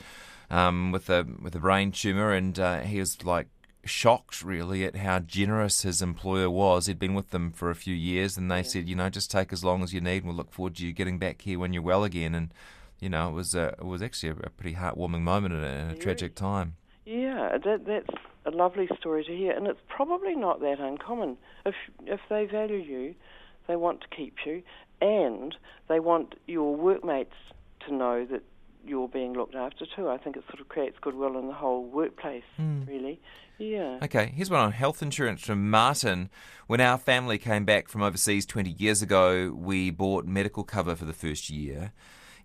um, 0.50 0.92
with 0.92 1.08
a 1.10 1.26
with 1.40 1.54
a 1.54 1.60
brain 1.60 1.92
tumor, 1.92 2.32
and 2.32 2.58
uh, 2.58 2.80
he 2.80 2.98
was 2.98 3.24
like 3.24 3.48
shocked 3.84 4.42
really 4.42 4.84
at 4.84 4.96
how 4.96 5.20
generous 5.20 5.82
his 5.82 6.02
employer 6.02 6.50
was. 6.50 6.86
He'd 6.86 6.98
been 6.98 7.14
with 7.14 7.30
them 7.30 7.52
for 7.52 7.70
a 7.70 7.74
few 7.74 7.94
years, 7.94 8.36
and 8.36 8.50
they 8.50 8.62
said, 8.62 8.88
you 8.88 8.96
know, 8.96 9.08
just 9.08 9.30
take 9.30 9.52
as 9.52 9.64
long 9.64 9.82
as 9.82 9.94
you 9.94 10.00
need, 10.00 10.18
and 10.18 10.26
we'll 10.26 10.36
look 10.36 10.52
forward 10.52 10.76
to 10.76 10.86
you 10.86 10.92
getting 10.92 11.18
back 11.18 11.42
here 11.42 11.58
when 11.58 11.72
you're 11.72 11.82
well 11.82 12.04
again. 12.04 12.34
And 12.34 12.52
you 13.00 13.08
know, 13.08 13.28
it 13.28 13.32
was 13.32 13.54
a, 13.54 13.68
it 13.78 13.84
was 13.84 14.02
actually 14.02 14.30
a, 14.30 14.50
pretty 14.50 14.76
heartwarming 14.76 15.22
moment 15.22 15.54
in 15.54 15.64
a, 15.64 15.66
in 15.66 15.90
a 15.90 15.96
tragic 15.96 16.34
time. 16.34 16.76
Yeah, 17.06 17.56
that, 17.64 17.86
that's 17.86 18.22
a 18.44 18.50
lovely 18.50 18.88
story 18.98 19.24
to 19.24 19.36
hear, 19.36 19.52
and 19.52 19.66
it's 19.66 19.80
probably 19.88 20.34
not 20.34 20.60
that 20.60 20.80
uncommon. 20.80 21.36
If 21.66 21.74
if 22.06 22.20
they 22.28 22.46
value 22.46 22.76
you, 22.78 23.14
they 23.68 23.76
want 23.76 24.00
to 24.02 24.08
keep 24.08 24.34
you, 24.46 24.62
and 25.00 25.54
they 25.88 26.00
want 26.00 26.34
your 26.46 26.74
workmates 26.74 27.34
to 27.86 27.94
know 27.94 28.24
that 28.26 28.42
you're 28.84 29.08
being 29.08 29.34
looked 29.34 29.54
after 29.54 29.84
too. 29.94 30.08
I 30.08 30.16
think 30.16 30.36
it 30.36 30.44
sort 30.48 30.60
of 30.60 30.68
creates 30.68 30.96
goodwill 31.00 31.38
in 31.38 31.46
the 31.48 31.52
whole 31.52 31.84
workplace, 31.84 32.44
hmm. 32.56 32.84
really. 32.86 33.20
Yeah. 33.58 33.98
Okay, 34.02 34.32
here's 34.34 34.48
one 34.48 34.60
on 34.60 34.72
health 34.72 35.02
insurance 35.02 35.42
from 35.42 35.68
Martin. 35.68 36.30
When 36.66 36.80
our 36.80 36.96
family 36.96 37.36
came 37.36 37.66
back 37.66 37.88
from 37.88 38.02
overseas 38.02 38.46
20 38.46 38.70
years 38.70 39.02
ago, 39.02 39.54
we 39.54 39.90
bought 39.90 40.24
medical 40.24 40.64
cover 40.64 40.96
for 40.96 41.04
the 41.04 41.12
first 41.12 41.50
year. 41.50 41.92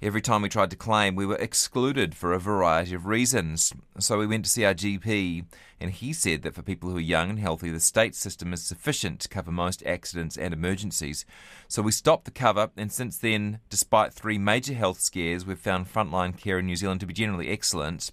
Every 0.01 0.21
time 0.21 0.41
we 0.41 0.49
tried 0.49 0.71
to 0.71 0.75
claim, 0.75 1.15
we 1.15 1.25
were 1.25 1.37
excluded 1.37 2.15
for 2.15 2.33
a 2.33 2.39
variety 2.39 2.93
of 2.93 3.05
reasons. 3.05 3.73
So 3.97 4.19
we 4.19 4.27
went 4.27 4.43
to 4.43 4.51
see 4.51 4.65
our 4.65 4.73
GP, 4.73 5.45
and 5.79 5.91
he 5.91 6.11
said 6.11 6.41
that 6.41 6.53
for 6.53 6.61
people 6.61 6.89
who 6.89 6.97
are 6.97 7.01
young 7.01 7.29
and 7.29 7.39
healthy, 7.39 7.71
the 7.71 7.79
state 7.79 8.13
system 8.13 8.51
is 8.51 8.61
sufficient 8.61 9.21
to 9.21 9.29
cover 9.29 9.51
most 9.51 9.81
accidents 9.85 10.37
and 10.37 10.53
emergencies. 10.53 11.25
So 11.69 11.81
we 11.81 11.93
stopped 11.93 12.25
the 12.25 12.31
cover, 12.31 12.71
and 12.75 12.91
since 12.91 13.17
then, 13.17 13.59
despite 13.69 14.13
three 14.13 14.37
major 14.37 14.73
health 14.73 14.99
scares, 14.99 15.45
we've 15.45 15.57
found 15.57 15.91
frontline 15.91 16.37
care 16.37 16.59
in 16.59 16.65
New 16.65 16.75
Zealand 16.75 16.99
to 16.99 17.05
be 17.05 17.13
generally 17.13 17.49
excellent. 17.49 18.11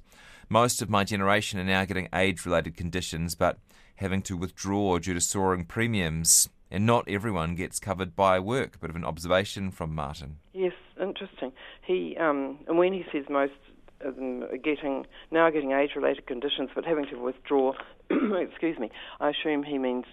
Most 0.49 0.83
of 0.83 0.91
my 0.91 1.03
generation 1.03 1.59
are 1.59 1.65
now 1.65 1.85
getting 1.85 2.09
age 2.15 2.47
related 2.47 2.77
conditions, 2.77 3.35
but 3.35 3.59
having 3.97 4.23
to 4.23 4.37
withdraw 4.37 4.99
due 4.99 5.15
to 5.15 5.21
soaring 5.21 5.65
premiums. 5.65 6.49
And 6.71 6.87
not 6.87 7.07
everyone 7.07 7.55
gets 7.55 7.79
covered 7.79 8.17
by 8.17 8.39
work. 8.39 8.81
Bit 8.81 8.89
of 8.89 8.97
an 8.97 9.05
observation 9.05 9.71
from 9.71 9.95
Martin. 9.95 10.39
Yes, 10.55 10.73
interesting. 11.03 11.53
He 11.87 12.17
um, 12.19 12.59
and 12.69 12.79
when 12.79 12.93
he 12.93 13.05
says 13.13 13.25
most 13.29 13.53
of 14.01 14.17
them 14.17 14.45
are 14.45 14.57
getting 14.57 15.07
now 15.31 15.51
getting 15.51 15.73
age-related 15.73 16.27
conditions, 16.27 16.71
but 16.75 16.85
having 16.85 17.07
to 17.07 17.17
withdraw, 17.17 17.73
excuse 18.11 18.79
me, 18.79 18.91
I 19.21 19.31
assume 19.31 19.63
he 19.63 19.79
means 19.79 20.05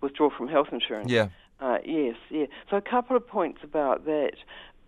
withdraw 0.00 0.30
from 0.36 0.48
health 0.48 0.68
insurance. 0.72 1.10
Yeah. 1.10 1.28
Uh, 1.60 1.78
yes, 1.84 2.16
yeah. 2.30 2.46
So 2.70 2.76
a 2.76 2.82
couple 2.82 3.16
of 3.16 3.26
points 3.26 3.60
about 3.62 4.04
that. 4.04 4.32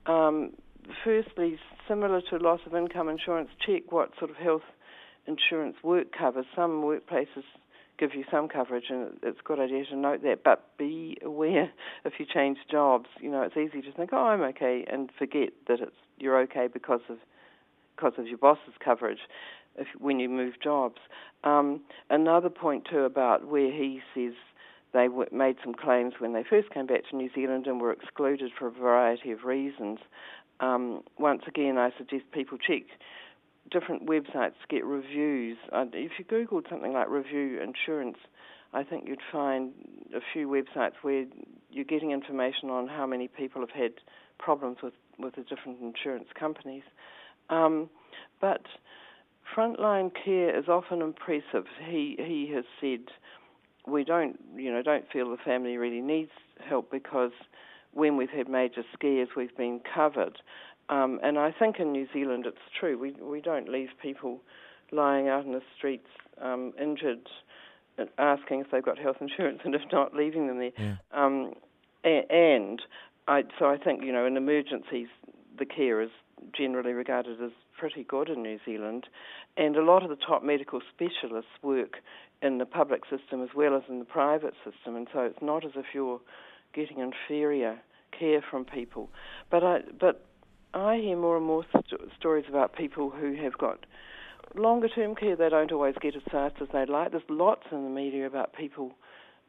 Um, 0.06 0.52
firstly, 1.04 1.58
similar 1.88 2.20
to 2.30 2.36
loss 2.36 2.60
of 2.66 2.74
income 2.74 3.08
insurance, 3.08 3.48
check 3.64 3.90
what 3.90 4.10
sort 4.18 4.30
of 4.30 4.36
health 4.36 4.62
insurance 5.26 5.76
work 5.82 6.08
covers. 6.16 6.46
Some 6.54 6.82
workplaces 6.82 7.44
give 7.98 8.14
you 8.14 8.24
some 8.30 8.48
coverage, 8.48 8.86
and 8.88 9.18
it's 9.22 9.40
a 9.40 9.42
good 9.42 9.60
idea 9.60 9.84
to 9.86 9.96
note 9.96 10.22
that. 10.22 10.42
But 10.44 10.76
be 10.78 11.18
aware 11.22 11.70
if 12.04 12.14
you 12.18 12.26
change 12.26 12.58
jobs. 12.70 13.06
You 13.20 13.30
know, 13.30 13.42
it's 13.42 13.56
easy 13.56 13.82
to 13.82 13.92
think, 13.92 14.10
"Oh, 14.12 14.26
I'm 14.26 14.42
okay," 14.42 14.84
and 14.90 15.10
forget 15.18 15.50
that 15.68 15.80
it's 15.80 15.96
you're 16.18 16.38
okay 16.42 16.68
because 16.72 17.00
of 17.08 17.18
because 17.96 18.14
of 18.18 18.26
your 18.26 18.38
boss's 18.38 18.74
coverage. 18.84 19.20
If 19.76 19.88
when 19.98 20.20
you 20.20 20.28
move 20.28 20.54
jobs, 20.62 20.98
um, 21.42 21.80
another 22.10 22.50
point 22.50 22.86
too 22.90 23.00
about 23.00 23.46
where 23.46 23.72
he 23.72 24.00
says 24.14 24.34
they 24.92 25.06
w- 25.06 25.28
made 25.32 25.56
some 25.64 25.74
claims 25.74 26.14
when 26.20 26.32
they 26.32 26.44
first 26.48 26.70
came 26.70 26.86
back 26.86 27.08
to 27.10 27.16
New 27.16 27.28
Zealand 27.34 27.66
and 27.66 27.80
were 27.80 27.92
excluded 27.92 28.52
for 28.56 28.68
a 28.68 28.70
variety 28.70 29.32
of 29.32 29.44
reasons. 29.44 29.98
Um, 30.60 31.02
once 31.18 31.42
again, 31.48 31.76
I 31.76 31.90
suggest 31.98 32.24
people 32.32 32.56
check 32.56 32.82
different 33.70 34.06
websites 34.06 34.54
get 34.68 34.84
reviews. 34.84 35.56
Uh, 35.72 35.86
if 35.92 36.12
you 36.18 36.24
googled 36.24 36.68
something 36.68 36.92
like 36.92 37.08
review 37.08 37.60
insurance, 37.60 38.16
I 38.72 38.82
think 38.82 39.06
you'd 39.06 39.20
find 39.30 39.72
a 40.14 40.20
few 40.32 40.48
websites 40.48 40.94
where 41.02 41.24
you're 41.70 41.84
getting 41.84 42.10
information 42.10 42.70
on 42.70 42.88
how 42.88 43.06
many 43.06 43.28
people 43.28 43.60
have 43.60 43.70
had 43.70 43.92
problems 44.38 44.78
with, 44.82 44.94
with 45.18 45.36
the 45.36 45.42
different 45.42 45.80
insurance 45.80 46.28
companies. 46.38 46.82
Um, 47.50 47.88
but 48.40 48.62
frontline 49.56 50.10
care 50.24 50.58
is 50.58 50.68
often 50.68 51.02
impressive. 51.02 51.64
He 51.86 52.16
he 52.18 52.50
has 52.54 52.64
said 52.80 53.06
we 53.86 54.04
don't 54.04 54.38
you 54.56 54.72
know 54.72 54.82
don't 54.82 55.04
feel 55.12 55.30
the 55.30 55.36
family 55.36 55.76
really 55.76 56.00
needs 56.00 56.30
help 56.66 56.90
because 56.90 57.32
when 57.92 58.16
we've 58.16 58.30
had 58.30 58.48
major 58.48 58.82
scares 58.92 59.28
we've 59.36 59.56
been 59.56 59.80
covered. 59.94 60.38
Um, 60.88 61.18
and 61.22 61.38
I 61.38 61.50
think 61.50 61.76
in 61.78 61.92
New 61.92 62.06
Zealand 62.12 62.44
it's 62.46 62.58
true. 62.78 62.98
We 62.98 63.12
we 63.12 63.40
don't 63.40 63.68
leave 63.68 63.88
people 64.02 64.40
lying 64.92 65.28
out 65.28 65.44
in 65.44 65.52
the 65.52 65.62
streets 65.76 66.08
um, 66.40 66.72
injured, 66.80 67.26
asking 68.18 68.60
if 68.60 68.70
they've 68.70 68.84
got 68.84 68.98
health 68.98 69.16
insurance, 69.20 69.60
and 69.64 69.74
if 69.74 69.82
not, 69.92 70.14
leaving 70.14 70.46
them 70.46 70.58
there. 70.58 70.72
Yeah. 70.78 70.96
Um, 71.12 71.52
a- 72.04 72.26
and 72.30 72.82
I, 73.26 73.44
so 73.58 73.66
I 73.66 73.78
think 73.78 74.04
you 74.04 74.12
know 74.12 74.26
in 74.26 74.36
emergencies 74.36 75.08
the 75.58 75.64
care 75.64 76.00
is 76.02 76.10
generally 76.56 76.92
regarded 76.92 77.42
as 77.42 77.52
pretty 77.78 78.04
good 78.04 78.28
in 78.28 78.42
New 78.42 78.58
Zealand, 78.64 79.06
and 79.56 79.76
a 79.76 79.82
lot 79.82 80.02
of 80.02 80.10
the 80.10 80.16
top 80.16 80.42
medical 80.42 80.80
specialists 80.94 81.50
work 81.62 81.96
in 82.42 82.58
the 82.58 82.66
public 82.66 83.02
system 83.04 83.42
as 83.42 83.48
well 83.56 83.74
as 83.74 83.82
in 83.88 83.98
the 84.00 84.04
private 84.04 84.54
system, 84.64 84.96
and 84.96 85.08
so 85.12 85.20
it's 85.20 85.40
not 85.40 85.64
as 85.64 85.72
if 85.76 85.86
you're 85.94 86.20
getting 86.74 86.98
inferior 86.98 87.78
care 88.18 88.44
from 88.48 88.64
people. 88.64 89.08
But 89.50 89.64
I 89.64 89.78
but 89.98 90.24
I 90.74 90.96
hear 90.96 91.16
more 91.16 91.36
and 91.36 91.46
more 91.46 91.64
st- 91.72 92.00
stories 92.18 92.44
about 92.48 92.76
people 92.76 93.10
who 93.10 93.34
have 93.36 93.56
got 93.56 93.86
longer 94.56 94.88
term 94.88 95.14
care. 95.14 95.36
They 95.36 95.48
don't 95.48 95.72
always 95.72 95.94
get 96.00 96.16
as 96.16 96.22
fast 96.30 96.56
as 96.60 96.68
they'd 96.72 96.88
like. 96.88 97.12
There's 97.12 97.22
lots 97.28 97.62
in 97.70 97.84
the 97.84 97.90
media 97.90 98.26
about 98.26 98.54
people 98.54 98.92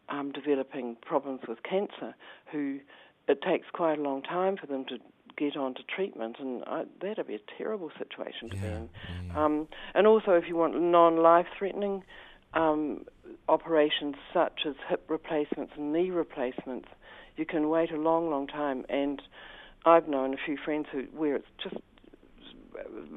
um, 0.10 0.32
developing 0.32 0.98
problems 1.06 1.42
with 1.48 1.64
cancer 1.64 2.16
who 2.52 2.80
it 3.28 3.42
takes 3.42 3.68
quite 3.74 3.98
a 3.98 4.02
long 4.02 4.22
time 4.22 4.56
for 4.56 4.68
them 4.68 4.86
to 4.86 4.98
get 5.38 5.58
onto 5.58 5.82
treatment, 5.84 6.38
and 6.40 6.64
I, 6.66 6.84
that'd 7.02 7.28
be 7.28 7.36
a 7.36 7.58
terrible 7.58 7.92
situation 7.98 8.50
to 8.52 8.56
be 8.56 8.68
in. 8.68 8.90
Um, 9.36 9.68
and 9.94 10.08
also, 10.08 10.32
if 10.34 10.46
you 10.48 10.56
want 10.56 10.80
non-life 10.80 11.48
threatening 11.58 12.04
um, 12.54 13.06
operations 13.50 14.16
such 14.34 14.62
as 14.68 14.76
hip 14.88 15.04
replacements 15.10 15.74
and 15.76 15.92
knee 15.92 16.12
replacements, 16.12 16.88
you 17.36 17.46
can 17.46 17.68
wait 17.70 17.92
a 17.92 17.98
long, 17.98 18.30
long 18.30 18.48
time. 18.48 18.86
And 18.90 19.22
I've 19.86 20.08
known 20.08 20.34
a 20.34 20.38
few 20.38 20.58
friends 20.58 20.88
who 20.92 21.04
where 21.16 21.36
it's 21.36 21.48
just 21.62 21.76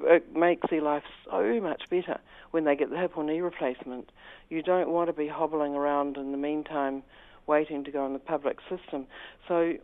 it 0.05 0.37
makes 0.37 0.69
their 0.71 0.83
life 0.83 1.03
so 1.25 1.61
much 1.61 1.83
better 1.91 2.19
when 2.53 2.65
they 2.65 2.77
get 2.77 2.91
the 2.91 2.97
hip 2.97 3.17
or 3.17 3.25
knee 3.25 3.41
replacement. 3.41 4.11
You 4.49 4.63
don't 4.63 4.91
want 4.91 5.09
to 5.09 5.13
be 5.13 5.27
hobbling 5.27 5.75
around 5.75 6.17
in 6.17 6.31
the 6.31 6.39
meantime 6.39 7.03
waiting 7.47 7.83
to 7.85 7.91
go 7.91 8.07
in 8.07 8.13
the 8.13 8.19
public 8.19 8.59
system. 8.69 9.07
So 9.49 9.75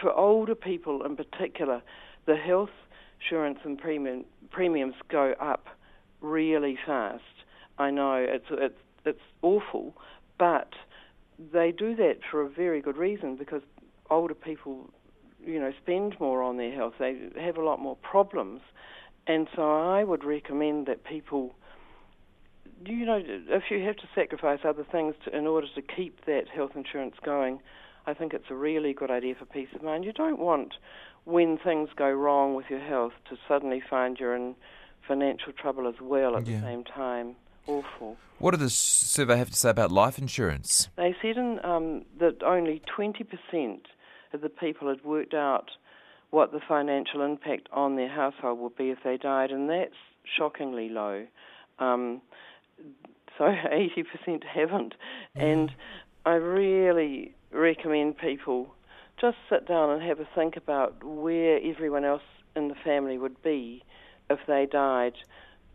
for 0.00 0.12
older 0.12 0.54
people 0.54 1.04
in 1.04 1.16
particular, 1.16 1.82
the 2.26 2.36
health 2.36 2.70
insurance 3.20 3.58
and 3.64 3.78
premium 3.78 4.24
premiums 4.50 4.94
go 5.08 5.34
up 5.40 5.66
really 6.20 6.78
fast. 6.86 7.22
I 7.78 7.90
know 7.90 8.14
it's 8.16 8.46
it's 8.50 8.78
it's 9.04 9.20
awful, 9.42 9.94
but 10.38 10.72
they 11.52 11.72
do 11.72 11.96
that 11.96 12.18
for 12.30 12.42
a 12.42 12.48
very 12.48 12.80
good 12.80 12.96
reason 12.96 13.36
because 13.36 13.62
older 14.10 14.34
people, 14.34 14.90
you 15.46 15.60
know, 15.60 15.72
spend 15.82 16.18
more 16.20 16.42
on 16.42 16.56
their 16.56 16.72
health. 16.72 16.94
They 16.98 17.16
have 17.40 17.56
a 17.56 17.62
lot 17.64 17.80
more 17.80 17.96
problems, 17.96 18.60
and 19.26 19.48
so 19.54 19.62
I 19.62 20.04
would 20.04 20.24
recommend 20.24 20.86
that 20.86 21.04
people, 21.04 21.54
you 22.86 23.06
know, 23.06 23.22
if 23.24 23.64
you 23.70 23.82
have 23.84 23.96
to 23.96 24.08
sacrifice 24.14 24.60
other 24.64 24.84
things 24.84 25.14
to, 25.24 25.36
in 25.36 25.46
order 25.46 25.66
to 25.74 25.82
keep 25.82 26.24
that 26.26 26.48
health 26.54 26.72
insurance 26.74 27.16
going, 27.24 27.60
I 28.06 28.14
think 28.14 28.34
it's 28.34 28.50
a 28.50 28.54
really 28.54 28.92
good 28.92 29.10
idea 29.10 29.34
for 29.34 29.46
peace 29.46 29.68
of 29.74 29.82
mind. 29.82 30.04
You 30.04 30.12
don't 30.12 30.38
want 30.38 30.74
when 31.24 31.56
things 31.56 31.88
go 31.96 32.10
wrong 32.10 32.54
with 32.54 32.66
your 32.68 32.80
health 32.80 33.12
to 33.30 33.36
suddenly 33.48 33.80
find 33.88 34.18
you're 34.20 34.36
in 34.36 34.54
financial 35.06 35.52
trouble 35.52 35.88
as 35.88 36.00
well 36.00 36.36
at 36.36 36.46
Yeah. 36.46 36.60
the 36.60 36.66
same 36.66 36.84
time. 36.84 37.36
Awful. 37.66 38.18
What 38.38 38.50
did 38.50 38.60
the 38.60 38.68
survey 38.68 39.38
have 39.38 39.48
to 39.48 39.56
say 39.56 39.70
about 39.70 39.90
life 39.90 40.18
insurance? 40.18 40.90
They 40.96 41.14
said 41.22 41.38
in, 41.38 41.64
um, 41.64 42.04
that 42.18 42.42
only 42.42 42.82
20% 42.86 43.22
of 43.24 43.93
the 44.42 44.48
people 44.48 44.88
had 44.88 45.04
worked 45.04 45.34
out 45.34 45.70
what 46.30 46.52
the 46.52 46.60
financial 46.66 47.22
impact 47.22 47.68
on 47.72 47.96
their 47.96 48.08
household 48.08 48.58
would 48.58 48.76
be 48.76 48.90
if 48.90 48.98
they 49.04 49.16
died, 49.16 49.50
and 49.50 49.68
that's 49.70 49.94
shockingly 50.36 50.88
low. 50.88 51.26
Um, 51.78 52.20
so 53.38 53.44
80% 53.44 54.44
haven't. 54.44 54.94
And 55.34 55.70
I 56.26 56.34
really 56.34 57.34
recommend 57.52 58.18
people 58.18 58.74
just 59.20 59.36
sit 59.48 59.66
down 59.66 59.90
and 59.90 60.02
have 60.02 60.20
a 60.20 60.28
think 60.34 60.56
about 60.56 61.02
where 61.04 61.60
everyone 61.62 62.04
else 62.04 62.22
in 62.56 62.68
the 62.68 62.74
family 62.74 63.18
would 63.18 63.40
be 63.42 63.82
if 64.30 64.40
they 64.46 64.66
died 64.66 65.14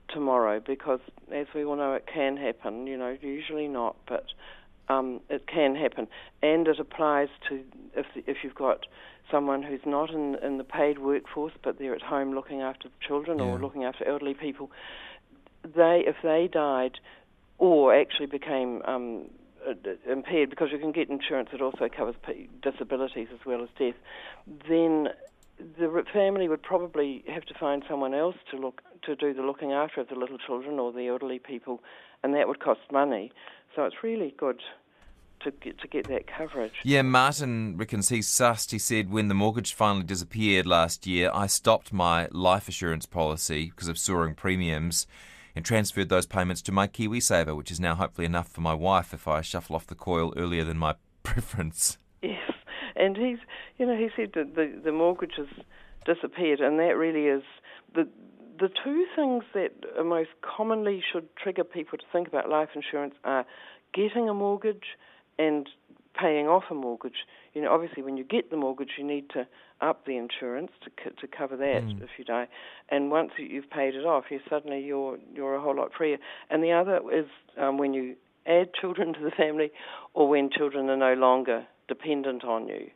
tomorrow 0.09 0.59
because 0.59 0.99
as 1.31 1.47
we 1.53 1.63
all 1.63 1.75
know 1.75 1.93
it 1.93 2.05
can 2.11 2.35
happen 2.35 2.87
you 2.87 2.97
know 2.97 3.15
usually 3.21 3.67
not 3.67 3.95
but 4.07 4.25
um, 4.89 5.21
it 5.29 5.45
can 5.47 5.75
happen 5.75 6.07
and 6.41 6.67
it 6.67 6.79
applies 6.79 7.29
to 7.47 7.63
if 7.95 8.05
if 8.15 8.37
you've 8.43 8.55
got 8.55 8.85
someone 9.31 9.63
who's 9.63 9.85
not 9.85 10.09
in 10.09 10.35
in 10.35 10.57
the 10.57 10.63
paid 10.63 10.99
workforce 10.99 11.53
but 11.63 11.77
they're 11.79 11.95
at 11.95 12.01
home 12.01 12.33
looking 12.33 12.61
after 12.61 12.87
the 12.87 13.07
children 13.07 13.39
or 13.39 13.59
looking 13.59 13.83
after 13.83 14.05
elderly 14.07 14.33
people 14.33 14.71
they 15.63 16.03
if 16.05 16.15
they 16.23 16.49
died 16.51 16.99
or 17.57 17.93
actually 17.93 18.25
became 18.25 18.81
um, 18.85 19.25
impaired 20.09 20.49
because 20.49 20.69
you 20.71 20.79
can 20.79 20.91
get 20.91 21.09
insurance 21.09 21.49
that 21.51 21.61
also 21.61 21.87
covers 21.89 22.15
disabilities 22.61 23.27
as 23.33 23.45
well 23.45 23.61
as 23.61 23.69
death, 23.77 23.95
then 24.67 25.09
the 25.77 26.03
family 26.13 26.47
would 26.47 26.63
probably 26.63 27.23
have 27.27 27.43
to 27.43 27.53
find 27.53 27.83
someone 27.87 28.13
else 28.13 28.35
to 28.49 28.57
look 28.57 28.81
to 29.03 29.15
do 29.15 29.33
the 29.33 29.41
looking 29.41 29.71
after 29.71 30.01
of 30.01 30.07
the 30.07 30.15
little 30.15 30.37
children 30.37 30.79
or 30.79 30.91
the 30.91 31.07
elderly 31.07 31.39
people, 31.39 31.81
and 32.23 32.33
that 32.33 32.47
would 32.47 32.59
cost 32.59 32.79
money. 32.91 33.31
So 33.75 33.83
it's 33.83 33.97
really 34.03 34.33
good 34.37 34.61
to 35.41 35.51
get 35.51 35.79
to 35.79 35.87
get 35.87 36.07
that 36.07 36.25
coverage. 36.27 36.73
Yeah, 36.83 37.01
Martin 37.01 37.77
reckons 37.77 38.09
he's 38.09 38.27
sussed. 38.27 38.71
He 38.71 38.79
said 38.79 39.11
when 39.11 39.27
the 39.27 39.33
mortgage 39.33 39.73
finally 39.73 40.03
disappeared 40.03 40.65
last 40.65 41.07
year, 41.07 41.31
I 41.33 41.47
stopped 41.47 41.93
my 41.93 42.27
life 42.31 42.67
assurance 42.67 43.05
policy 43.05 43.65
because 43.69 43.87
of 43.87 43.97
soaring 43.97 44.35
premiums 44.35 45.07
and 45.55 45.65
transferred 45.65 46.09
those 46.09 46.25
payments 46.25 46.61
to 46.63 46.71
my 46.71 46.87
KiwiSaver, 46.87 47.55
which 47.55 47.71
is 47.71 47.79
now 47.79 47.95
hopefully 47.95 48.25
enough 48.25 48.47
for 48.47 48.61
my 48.61 48.73
wife 48.73 49.13
if 49.13 49.27
I 49.27 49.41
shuffle 49.41 49.75
off 49.75 49.87
the 49.87 49.95
coil 49.95 50.33
earlier 50.37 50.63
than 50.63 50.77
my 50.77 50.95
preference. 51.23 51.97
Yes, 52.21 52.51
and 52.95 53.17
he's, 53.17 53.39
you 53.77 53.85
know, 53.85 53.97
he 53.97 54.09
said 54.15 54.31
that 54.35 54.55
the 54.55 54.79
the 54.83 54.91
mortgage 54.91 55.33
has 55.37 55.47
disappeared, 56.05 56.59
and 56.59 56.79
that 56.79 56.97
really 56.97 57.25
is 57.25 57.43
the 57.93 58.07
the 58.59 58.69
two 58.83 59.05
things 59.15 59.43
that 59.53 59.71
most 60.03 60.29
commonly 60.41 61.01
should 61.11 61.33
trigger 61.37 61.63
people 61.63 61.97
to 61.97 62.03
think 62.11 62.27
about 62.27 62.49
life 62.49 62.69
insurance 62.75 63.15
are 63.23 63.45
getting 63.93 64.27
a 64.27 64.33
mortgage 64.33 64.97
and 65.39 65.67
paying 66.19 66.47
off 66.47 66.65
a 66.69 66.75
mortgage. 66.75 67.25
You 67.53 67.61
know, 67.61 67.71
obviously, 67.73 68.03
when 68.03 68.17
you 68.17 68.23
get 68.23 68.51
the 68.51 68.57
mortgage, 68.57 68.91
you 68.97 69.03
need 69.03 69.29
to 69.31 69.47
up 69.81 70.05
the 70.05 70.17
insurance 70.17 70.71
to 70.83 70.89
co- 71.01 71.15
to 71.21 71.27
cover 71.27 71.55
that 71.55 71.83
if 72.03 72.09
you 72.17 72.25
die. 72.25 72.47
And 72.89 73.09
once 73.09 73.31
you- 73.37 73.45
you've 73.47 73.69
paid 73.69 73.95
it 73.95 74.05
off, 74.05 74.29
you 74.29 74.41
suddenly 74.49 74.81
you're 74.81 75.17
you're 75.33 75.55
a 75.55 75.61
whole 75.61 75.75
lot 75.75 75.93
freer. 75.93 76.19
And 76.49 76.61
the 76.63 76.73
other 76.73 76.99
is 77.11 77.27
um, 77.57 77.77
when 77.77 77.93
you 77.93 78.15
add 78.45 78.73
children 78.73 79.13
to 79.13 79.21
the 79.21 79.31
family, 79.31 79.71
or 80.13 80.27
when 80.27 80.49
children 80.49 80.89
are 80.89 80.97
no 80.97 81.13
longer 81.13 81.65
dependent 81.87 82.43
on 82.43 82.67
you, 82.67 82.89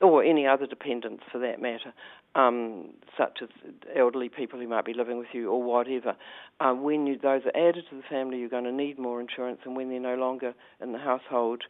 or 0.00 0.22
any 0.22 0.46
other 0.46 0.66
dependents 0.66 1.24
for 1.32 1.38
that 1.38 1.60
matter, 1.60 1.94
um, 2.36 2.90
such 3.16 3.38
as 3.42 3.48
elderly 3.96 4.28
people 4.28 4.60
who 4.60 4.68
might 4.68 4.84
be 4.84 4.92
living 4.92 5.18
with 5.18 5.28
you 5.32 5.50
or 5.50 5.62
whatever. 5.62 6.14
Uh, 6.60 6.72
when 6.72 7.06
you, 7.06 7.18
those 7.18 7.42
are 7.46 7.68
added 7.68 7.84
to 7.88 7.96
the 7.96 8.02
family, 8.08 8.38
you're 8.38 8.48
going 8.48 8.64
to 8.64 8.72
need 8.72 8.98
more 8.98 9.20
insurance, 9.20 9.60
and 9.64 9.74
when 9.74 9.88
they're 9.88 9.98
no 9.98 10.14
longer 10.14 10.54
in 10.80 10.92
the 10.92 10.98
household, 10.98 11.64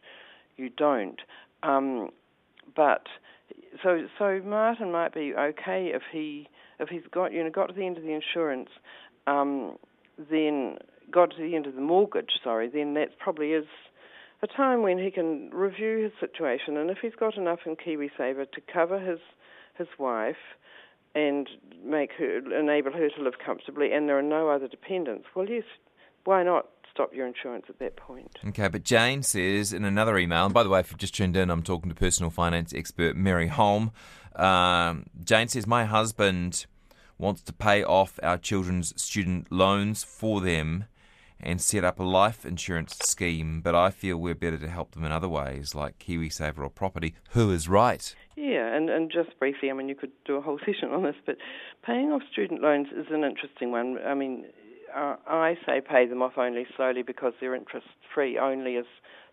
you 0.57 0.69
don't. 0.69 1.21
Um, 1.63 2.09
but 2.75 3.07
so 3.81 4.07
so 4.19 4.41
Martin 4.43 4.91
might 4.91 5.13
be 5.13 5.33
okay 5.33 5.91
if 5.93 6.01
he 6.11 6.49
if 6.79 6.89
he's 6.89 7.03
got 7.11 7.31
you 7.31 7.43
know 7.43 7.49
got 7.49 7.67
to 7.67 7.73
the 7.73 7.85
end 7.85 7.97
of 7.97 8.03
the 8.03 8.11
insurance, 8.11 8.69
um, 9.25 9.77
then 10.29 10.77
got 11.09 11.31
to 11.31 11.37
the 11.37 11.55
end 11.55 11.65
of 11.65 11.75
the 11.75 11.81
mortgage. 11.81 12.31
Sorry, 12.43 12.69
then 12.69 12.93
that 12.95 13.17
probably 13.19 13.51
is 13.51 13.65
a 14.43 14.47
time 14.47 14.81
when 14.81 14.97
he 14.97 15.09
can 15.11 15.49
review 15.51 16.03
his 16.03 16.11
situation, 16.19 16.75
and 16.75 16.89
if 16.89 16.97
he's 17.01 17.15
got 17.17 17.37
enough 17.37 17.59
in 17.65 17.75
KiwiSaver 17.75 18.51
to 18.51 18.61
cover 18.71 18.99
his 18.99 19.19
his 19.77 19.87
wife 19.97 20.35
and 21.15 21.49
make 21.83 22.11
her 22.17 22.37
enable 22.37 22.91
her 22.91 23.09
to 23.09 23.21
live 23.21 23.35
comfortably, 23.43 23.91
and 23.91 24.07
there 24.07 24.17
are 24.17 24.23
no 24.23 24.49
other 24.49 24.67
dependents, 24.67 25.25
well, 25.35 25.47
yes, 25.47 25.63
why 26.25 26.43
not 26.43 26.67
stop 26.91 27.13
your 27.13 27.25
insurance 27.25 27.65
at 27.69 27.79
that 27.79 27.95
point? 27.95 28.37
Okay, 28.47 28.67
but 28.67 28.83
Jane 28.83 29.23
says 29.23 29.73
in 29.73 29.83
another 29.85 30.17
email, 30.17 30.45
and 30.45 30.53
by 30.53 30.63
the 30.63 30.69
way, 30.69 30.79
if 30.79 30.91
you've 30.91 30.99
just 30.99 31.15
tuned 31.15 31.37
in, 31.37 31.49
I'm 31.49 31.63
talking 31.63 31.89
to 31.89 31.95
personal 31.95 32.29
finance 32.29 32.73
expert 32.73 33.15
Mary 33.15 33.47
Holm. 33.47 33.91
Um, 34.35 35.05
Jane 35.23 35.47
says, 35.47 35.65
My 35.65 35.85
husband 35.85 36.65
wants 37.17 37.41
to 37.43 37.53
pay 37.53 37.83
off 37.83 38.19
our 38.21 38.37
children's 38.37 38.99
student 39.01 39.51
loans 39.51 40.03
for 40.03 40.41
them 40.41 40.85
and 41.39 41.61
set 41.61 41.83
up 41.83 41.99
a 41.99 42.03
life 42.03 42.45
insurance 42.45 42.97
scheme, 42.97 43.61
but 43.61 43.75
I 43.75 43.91
feel 43.91 44.17
we're 44.17 44.35
better 44.35 44.57
to 44.57 44.69
help 44.69 44.91
them 44.93 45.03
in 45.03 45.11
other 45.11 45.29
ways, 45.29 45.75
like 45.75 45.99
KiwiSaver 45.99 46.59
or 46.59 46.69
property. 46.69 47.15
Who 47.31 47.51
is 47.51 47.69
right? 47.69 48.15
Yeah, 48.37 48.71
and, 48.75 48.87
and 48.87 49.11
just 49.11 49.37
briefly, 49.39 49.71
I 49.71 49.73
mean, 49.73 49.89
you 49.89 49.95
could 49.95 50.11
do 50.23 50.35
a 50.35 50.41
whole 50.41 50.59
session 50.65 50.89
on 50.93 51.03
this, 51.03 51.15
but 51.25 51.37
paying 51.83 52.11
off 52.11 52.21
student 52.31 52.61
loans 52.61 52.87
is 52.95 53.07
an 53.09 53.23
interesting 53.23 53.71
one. 53.71 53.97
I 54.05 54.13
mean, 54.13 54.45
uh, 54.95 55.15
I 55.27 55.55
say 55.65 55.81
pay 55.81 56.05
them 56.05 56.21
off 56.21 56.37
only 56.37 56.67
slowly 56.77 57.01
because 57.01 57.33
they're 57.41 57.55
interest 57.55 57.87
free 58.13 58.37
only 58.37 58.77
as 58.77 58.85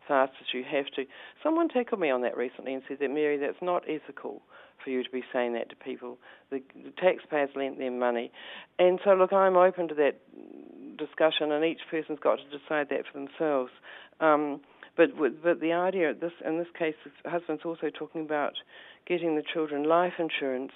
fast 0.09 0.33
as 0.41 0.47
you 0.55 0.65
have 0.65 0.87
to. 0.97 1.05
Someone 1.43 1.69
tackled 1.69 2.01
me 2.01 2.11
on 2.11 2.23
that 2.23 2.37
recently 2.37 2.73
and 2.73 2.83
said 2.89 2.99
that, 3.01 3.11
Mary, 3.11 3.37
that's 3.37 3.61
not 3.61 3.85
ethical 3.89 4.43
for 4.83 4.91
you 4.91 5.03
to 5.03 5.11
be 5.11 5.23
saying 5.33 5.53
that 5.53 5.69
to 5.71 5.77
people. 5.77 6.19
The, 6.51 6.63
the 6.75 6.91
taxpayers 6.99 7.51
lent 7.55 7.79
them 7.79 7.99
money. 7.99 8.33
And 8.79 9.01
so, 9.05 9.13
look, 9.15 9.33
I'm 9.33 9.57
open 9.57 9.89
to 9.89 9.95
that 9.97 10.17
discussion, 10.97 11.53
and 11.53 11.65
each 11.65 11.81
person's 11.91 12.19
got 12.21 12.39
to 12.39 12.59
decide 12.59 12.89
that 12.91 13.05
for 13.11 13.19
themselves. 13.19 13.71
Um, 14.21 14.61
but 14.97 15.11
but 15.43 15.61
the 15.61 15.73
idea 15.73 16.15
this 16.15 16.33
in 16.45 16.59
this 16.59 16.69
case, 16.79 16.95
the 17.25 17.31
husband's 17.31 17.65
also 17.65 17.91
talking 17.91 18.23
about 18.23 18.55
getting 19.07 19.37
the 19.37 19.43
children 19.43 19.85
life 19.85 20.15
insurance, 20.19 20.73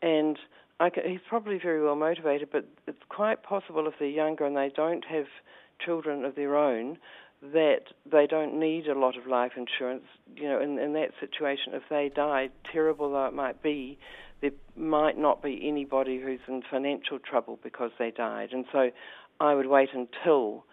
and 0.00 0.38
I 0.80 0.90
ca 0.90 1.02
he's 1.06 1.20
probably 1.28 1.58
very 1.58 1.82
well 1.82 1.96
motivated. 1.96 2.48
But 2.50 2.66
it's 2.86 3.02
quite 3.08 3.42
possible 3.42 3.86
if 3.86 3.94
they're 3.98 4.08
younger 4.08 4.44
and 4.44 4.56
they 4.56 4.70
don't 4.74 5.04
have 5.04 5.26
children 5.84 6.24
of 6.24 6.34
their 6.34 6.56
own, 6.56 6.98
that 7.42 7.86
they 8.10 8.26
don't 8.26 8.58
need 8.58 8.86
a 8.86 8.98
lot 8.98 9.16
of 9.16 9.26
life 9.26 9.52
insurance. 9.56 10.04
You 10.36 10.48
know, 10.48 10.60
in, 10.60 10.78
in 10.78 10.92
that 10.94 11.10
situation, 11.20 11.74
if 11.74 11.82
they 11.88 12.10
die, 12.14 12.50
terrible 12.70 13.12
though 13.12 13.26
it 13.26 13.34
might 13.34 13.62
be, 13.62 13.98
there 14.40 14.52
might 14.76 15.18
not 15.18 15.42
be 15.42 15.60
anybody 15.68 16.20
who's 16.20 16.40
in 16.48 16.62
financial 16.70 17.18
trouble 17.18 17.58
because 17.62 17.90
they 17.98 18.10
died, 18.10 18.50
and 18.52 18.64
so 18.72 18.90
I 19.40 19.54
would 19.54 19.66
wait 19.66 19.90
until 19.92 20.64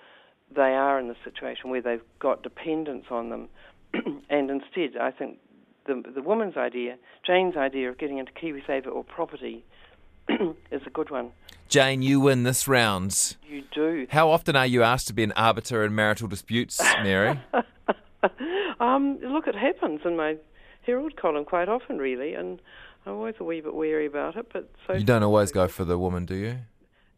they 0.55 0.73
are 0.73 0.99
in 0.99 1.07
the 1.07 1.15
situation 1.23 1.69
where 1.69 1.81
they've 1.81 2.01
got 2.19 2.43
dependence 2.43 3.05
on 3.09 3.29
them, 3.29 3.49
and 4.29 4.49
instead, 4.49 4.97
I 4.99 5.11
think 5.11 5.39
the 5.85 6.03
the 6.13 6.21
woman's 6.21 6.57
idea, 6.57 6.97
Jane's 7.25 7.55
idea 7.55 7.89
of 7.89 7.97
getting 7.97 8.17
into 8.17 8.31
KiwiSaver 8.33 8.87
or 8.87 9.03
property, 9.03 9.63
is 10.71 10.81
a 10.85 10.89
good 10.89 11.09
one. 11.09 11.31
Jane, 11.67 12.01
you 12.01 12.19
win 12.19 12.43
this 12.43 12.67
round. 12.67 13.35
You 13.47 13.63
do. 13.71 14.07
How 14.09 14.31
often 14.31 14.55
are 14.55 14.65
you 14.65 14.81
asked 14.81 15.07
to 15.07 15.13
be 15.13 15.23
an 15.23 15.33
arbiter 15.33 15.83
in 15.83 15.93
marital 15.93 16.27
disputes, 16.27 16.81
Mary? 17.03 17.39
um, 18.79 19.19
look, 19.21 19.45
it 19.45 19.55
happens 19.55 20.01
in 20.03 20.17
my 20.17 20.37
Herald 20.81 21.15
column 21.15 21.45
quite 21.45 21.69
often, 21.69 21.99
really, 21.99 22.33
and 22.33 22.59
I'm 23.05 23.13
always 23.13 23.35
a 23.39 23.43
wee 23.43 23.61
bit 23.61 23.75
wary 23.75 24.07
about 24.07 24.35
it. 24.35 24.47
But 24.51 24.69
so 24.87 24.93
you 24.93 25.03
don't 25.03 25.23
always 25.23 25.51
go 25.51 25.67
for 25.67 25.85
the 25.85 25.97
woman, 25.97 26.25
do 26.25 26.35
you? 26.35 26.57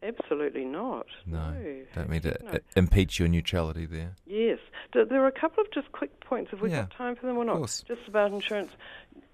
Absolutely 0.04 0.66
not. 0.66 1.06
No, 1.26 1.52
No. 1.52 1.82
don't 1.94 2.10
mean 2.10 2.22
to 2.22 2.38
No. 2.44 2.58
impeach 2.76 3.20
your 3.20 3.28
neutrality 3.28 3.86
there. 3.86 4.16
Yes. 4.26 4.60
There 4.94 5.22
are 5.24 5.28
a 5.28 5.32
couple 5.32 5.62
of 5.64 5.72
just 5.72 5.92
quick 5.92 6.20
points. 6.22 6.52
Have 6.52 6.62
we 6.62 6.72
Yeah, 6.72 6.82
got 6.82 6.92
time 6.92 7.16
for 7.16 7.28
them 7.28 7.38
or 7.38 7.46
not? 7.46 7.58
course. 7.58 7.84
Just 7.84 8.08
about 8.08 8.32
insurance. 8.32 8.72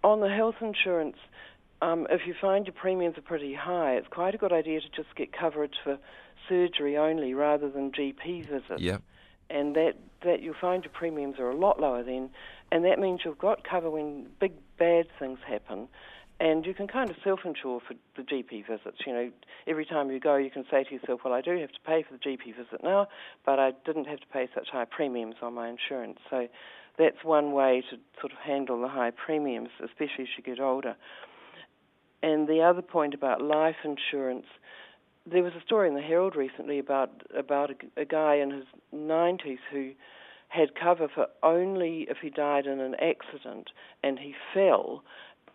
On 0.03 0.19
the 0.19 0.29
health 0.29 0.61
insurance, 0.61 1.17
um, 1.81 2.05
if 2.09 2.27
you 2.27 2.33
find 2.33 2.65
your 2.65 2.73
premiums 2.73 3.17
are 3.17 3.21
pretty 3.21 3.53
high, 3.53 3.95
it's 3.95 4.07
quite 4.09 4.35
a 4.35 4.37
good 4.37 4.51
idea 4.51 4.81
to 4.81 4.89
just 4.89 5.15
get 5.15 5.31
coverage 5.31 5.75
for 5.83 5.97
surgery 6.49 6.97
only 6.97 7.33
rather 7.33 7.69
than 7.69 7.91
GP 7.91 8.41
visits. 8.41 8.81
Yep. 8.81 9.01
And 9.49 9.75
that, 9.75 9.93
that 10.23 10.41
you'll 10.41 10.53
find 10.59 10.83
your 10.83 10.91
premiums 10.91 11.39
are 11.39 11.49
a 11.49 11.55
lot 11.55 11.79
lower 11.79 12.03
then, 12.03 12.29
and 12.71 12.83
that 12.83 12.99
means 12.99 13.21
you've 13.23 13.37
got 13.39 13.63
cover 13.63 13.89
when 13.89 14.27
big 14.39 14.51
bad 14.77 15.07
things 15.17 15.39
happen. 15.47 15.87
And 16.39 16.65
you 16.65 16.73
can 16.73 16.87
kind 16.87 17.09
of 17.09 17.15
self 17.23 17.39
insure 17.45 17.79
for 17.79 17.95
the 18.15 18.21
GP 18.21 18.67
visits. 18.67 18.97
You 19.05 19.13
know, 19.13 19.31
every 19.65 19.85
time 19.85 20.11
you 20.11 20.19
go, 20.19 20.35
you 20.35 20.51
can 20.51 20.65
say 20.69 20.83
to 20.83 20.93
yourself, 20.93 21.21
Well, 21.25 21.33
I 21.33 21.41
do 21.41 21.57
have 21.59 21.71
to 21.71 21.79
pay 21.85 22.03
for 22.03 22.13
the 22.13 22.19
GP 22.19 22.55
visit 22.55 22.83
now, 22.83 23.07
but 23.45 23.59
I 23.59 23.71
didn't 23.85 24.05
have 24.05 24.19
to 24.19 24.27
pay 24.27 24.47
such 24.53 24.69
high 24.71 24.85
premiums 24.85 25.35
on 25.41 25.55
my 25.55 25.67
insurance. 25.67 26.19
So 26.29 26.47
that's 26.97 27.23
one 27.23 27.53
way 27.53 27.83
to 27.89 27.97
sort 28.19 28.33
of 28.33 28.37
handle 28.39 28.79
the 28.81 28.87
high 28.87 29.11
premiums, 29.11 29.69
especially 29.83 30.25
as 30.25 30.29
you 30.37 30.43
get 30.43 30.59
older. 30.59 30.95
And 32.21 32.47
the 32.47 32.61
other 32.61 32.81
point 32.81 33.13
about 33.13 33.41
life 33.41 33.77
insurance, 33.83 34.45
there 35.25 35.43
was 35.43 35.53
a 35.53 35.61
story 35.61 35.87
in 35.87 35.95
the 35.95 36.01
Herald 36.01 36.35
recently 36.35 36.77
about 36.77 37.09
about 37.35 37.71
a, 37.71 38.01
a 38.01 38.05
guy 38.05 38.35
in 38.35 38.51
his 38.51 38.65
90s 38.93 39.59
who 39.71 39.91
had 40.49 40.69
cover 40.75 41.07
for 41.13 41.27
only 41.43 42.07
if 42.09 42.17
he 42.21 42.29
died 42.29 42.65
in 42.65 42.79
an 42.79 42.95
accident 42.95 43.69
and 44.03 44.17
he 44.19 44.33
fell 44.53 45.03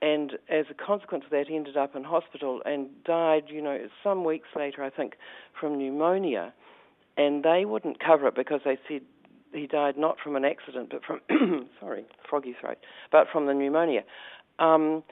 and 0.02 0.32
as 0.50 0.66
a 0.70 0.74
consequence 0.74 1.24
of 1.24 1.30
that 1.30 1.46
he 1.48 1.56
ended 1.56 1.76
up 1.76 1.96
in 1.96 2.04
hospital 2.04 2.60
and 2.66 2.88
died 3.04 3.44
you 3.48 3.62
know 3.62 3.78
some 4.02 4.24
weeks 4.24 4.48
later 4.54 4.82
i 4.82 4.90
think 4.90 5.14
from 5.58 5.78
pneumonia 5.78 6.52
and 7.16 7.44
they 7.44 7.64
wouldn't 7.64 7.98
cover 7.98 8.26
it 8.26 8.34
because 8.34 8.60
they 8.64 8.78
said 8.88 9.00
he 9.54 9.66
died 9.66 9.96
not 9.96 10.16
from 10.22 10.36
an 10.36 10.44
accident 10.44 10.90
but 10.90 11.02
from 11.04 11.20
sorry 11.80 12.04
froggy 12.28 12.54
throat 12.60 12.78
but 13.10 13.26
from 13.32 13.46
the 13.46 13.54
pneumonia 13.54 14.02
um, 14.58 15.02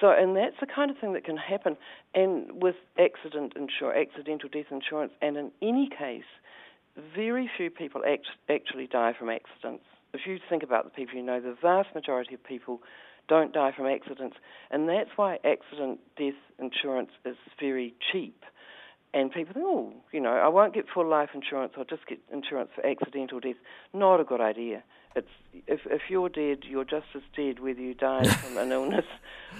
so, 0.00 0.10
and 0.10 0.36
that's 0.36 0.56
the 0.60 0.66
kind 0.66 0.90
of 0.90 0.98
thing 0.98 1.12
that 1.12 1.24
can 1.24 1.36
happen. 1.36 1.76
And 2.14 2.62
with 2.62 2.76
accident 2.98 3.54
insur- 3.54 4.00
accidental 4.00 4.48
death 4.48 4.66
insurance, 4.70 5.12
and 5.20 5.36
in 5.36 5.50
any 5.62 5.88
case, 5.88 6.24
very 7.14 7.50
few 7.56 7.70
people 7.70 8.02
act- 8.06 8.26
actually 8.48 8.86
die 8.86 9.12
from 9.18 9.30
accidents. 9.30 9.84
If 10.12 10.22
you 10.26 10.38
think 10.48 10.62
about 10.62 10.84
the 10.84 10.90
people 10.90 11.16
you 11.16 11.22
know, 11.22 11.40
the 11.40 11.56
vast 11.60 11.94
majority 11.94 12.34
of 12.34 12.44
people 12.44 12.80
don't 13.28 13.52
die 13.52 13.72
from 13.72 13.86
accidents, 13.86 14.36
and 14.70 14.88
that's 14.88 15.10
why 15.16 15.38
accident 15.44 16.00
death 16.16 16.34
insurance 16.58 17.10
is 17.24 17.36
very 17.58 17.94
cheap. 18.12 18.44
And 19.12 19.30
people 19.30 19.54
think, 19.54 19.66
oh, 19.66 19.92
you 20.10 20.20
know, 20.20 20.32
I 20.32 20.48
won't 20.48 20.74
get 20.74 20.86
full 20.92 21.08
life 21.08 21.30
insurance. 21.34 21.74
I'll 21.78 21.84
just 21.84 22.06
get 22.06 22.18
insurance 22.32 22.70
for 22.74 22.84
accidental 22.84 23.38
death. 23.38 23.54
Not 23.92 24.18
a 24.18 24.24
good 24.24 24.40
idea. 24.40 24.82
It's 25.14 25.28
if 25.68 25.80
if 25.86 26.02
you're 26.08 26.28
dead, 26.28 26.64
you're 26.68 26.84
just 26.84 27.06
as 27.14 27.22
dead 27.36 27.60
whether 27.60 27.80
you 27.80 27.94
die 27.94 28.24
from 28.42 28.58
an 28.58 28.72
illness 28.72 29.06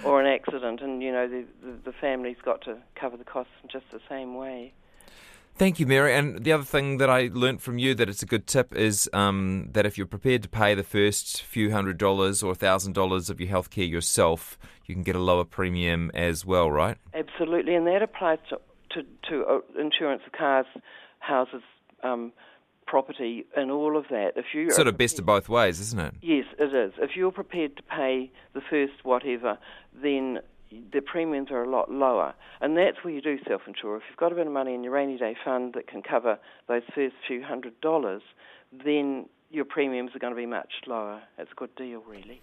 or 0.03 0.19
an 0.19 0.27
accident, 0.27 0.81
and 0.81 1.01
you 1.01 1.11
know 1.11 1.27
the, 1.27 1.45
the 1.63 1.71
the 1.85 1.93
family's 1.93 2.37
got 2.43 2.61
to 2.63 2.77
cover 2.99 3.15
the 3.15 3.23
costs 3.23 3.53
in 3.63 3.69
just 3.69 3.85
the 3.91 4.01
same 4.09 4.35
way. 4.35 4.73
Thank 5.57 5.79
you, 5.79 5.85
Mary. 5.85 6.13
And 6.13 6.43
the 6.43 6.51
other 6.51 6.65
thing 6.65 6.97
that 6.97 7.09
I 7.09 7.29
learnt 7.31 7.61
from 7.61 7.77
you 7.77 7.95
that 7.95 8.09
it's 8.09 8.21
a 8.21 8.25
good 8.25 8.45
tip 8.45 8.75
is 8.75 9.09
um, 9.13 9.69
that 9.71 9.85
if 9.85 9.97
you're 9.97 10.05
prepared 10.05 10.43
to 10.43 10.49
pay 10.49 10.75
the 10.75 10.83
first 10.83 11.43
few 11.43 11.71
hundred 11.71 11.97
dollars 11.97 12.43
or 12.43 12.51
a 12.51 12.55
thousand 12.55 12.91
dollars 12.91 13.29
of 13.29 13.39
your 13.39 13.49
healthcare 13.49 13.89
yourself, 13.89 14.57
you 14.85 14.93
can 14.93 15.03
get 15.03 15.15
a 15.15 15.19
lower 15.19 15.45
premium 15.45 16.11
as 16.13 16.45
well, 16.45 16.69
right? 16.69 16.97
Absolutely, 17.13 17.73
and 17.73 17.87
that 17.87 18.01
applies 18.01 18.39
to 18.49 18.59
to, 18.91 19.03
to 19.29 19.45
uh, 19.45 19.81
insurance 19.81 20.21
of 20.25 20.33
cars, 20.33 20.65
houses, 21.19 21.63
um, 22.03 22.33
property, 22.85 23.45
and 23.55 23.71
all 23.71 23.97
of 23.97 24.05
that. 24.09 24.33
If 24.35 24.47
you 24.53 24.71
sort 24.71 24.87
of 24.87 24.97
best 24.97 25.19
of 25.19 25.25
both 25.25 25.47
ways, 25.47 25.79
isn't 25.79 25.99
it? 25.99 26.15
Yes, 26.21 26.45
it 26.59 26.73
is. 26.75 26.93
If 26.97 27.11
you're 27.15 27.31
prepared 27.31 27.77
to 27.77 27.83
pay 27.83 28.29
the 28.53 28.61
first 28.69 29.03
whatever, 29.03 29.57
then 30.01 30.39
the 30.71 31.01
premiums 31.01 31.51
are 31.51 31.63
a 31.63 31.69
lot 31.69 31.91
lower. 31.91 32.33
And 32.61 32.77
that's 32.77 32.97
where 33.03 33.13
you 33.13 33.21
do 33.21 33.37
self 33.47 33.61
insure. 33.67 33.97
If 33.97 34.03
you've 34.09 34.17
got 34.17 34.31
a 34.31 34.35
bit 34.35 34.47
of 34.47 34.53
money 34.53 34.73
in 34.73 34.83
your 34.83 34.93
rainy 34.93 35.17
day 35.17 35.35
fund 35.43 35.73
that 35.73 35.87
can 35.87 36.01
cover 36.01 36.37
those 36.67 36.83
first 36.93 37.15
few 37.27 37.43
hundred 37.43 37.79
dollars, 37.81 38.21
then 38.71 39.27
your 39.51 39.65
premiums 39.65 40.11
are 40.15 40.19
going 40.19 40.33
to 40.33 40.37
be 40.37 40.45
much 40.45 40.71
lower. 40.87 41.21
It's 41.37 41.51
a 41.51 41.55
good 41.55 41.75
deal, 41.75 42.03
really. 42.07 42.41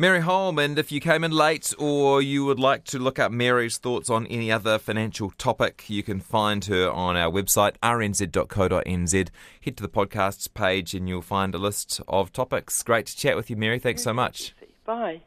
Mary 0.00 0.20
Holm, 0.20 0.60
and 0.60 0.78
if 0.78 0.92
you 0.92 1.00
came 1.00 1.24
in 1.24 1.32
late 1.32 1.74
or 1.76 2.22
you 2.22 2.44
would 2.44 2.60
like 2.60 2.84
to 2.84 3.00
look 3.00 3.18
up 3.18 3.32
Mary's 3.32 3.78
thoughts 3.78 4.08
on 4.08 4.28
any 4.28 4.50
other 4.50 4.78
financial 4.78 5.32
topic, 5.32 5.86
you 5.88 6.04
can 6.04 6.20
find 6.20 6.66
her 6.66 6.88
on 6.88 7.16
our 7.16 7.32
website, 7.32 7.72
rnz.co.nz. 7.82 9.28
Head 9.60 9.76
to 9.76 9.82
the 9.82 9.88
podcasts 9.88 10.54
page 10.54 10.94
and 10.94 11.08
you'll 11.08 11.20
find 11.20 11.52
a 11.52 11.58
list 11.58 12.00
of 12.06 12.32
topics. 12.32 12.80
Great 12.84 13.06
to 13.06 13.16
chat 13.16 13.34
with 13.34 13.50
you, 13.50 13.56
Mary. 13.56 13.80
Thanks 13.80 14.04
so 14.04 14.14
much. 14.14 14.54
Bye. 14.86 15.22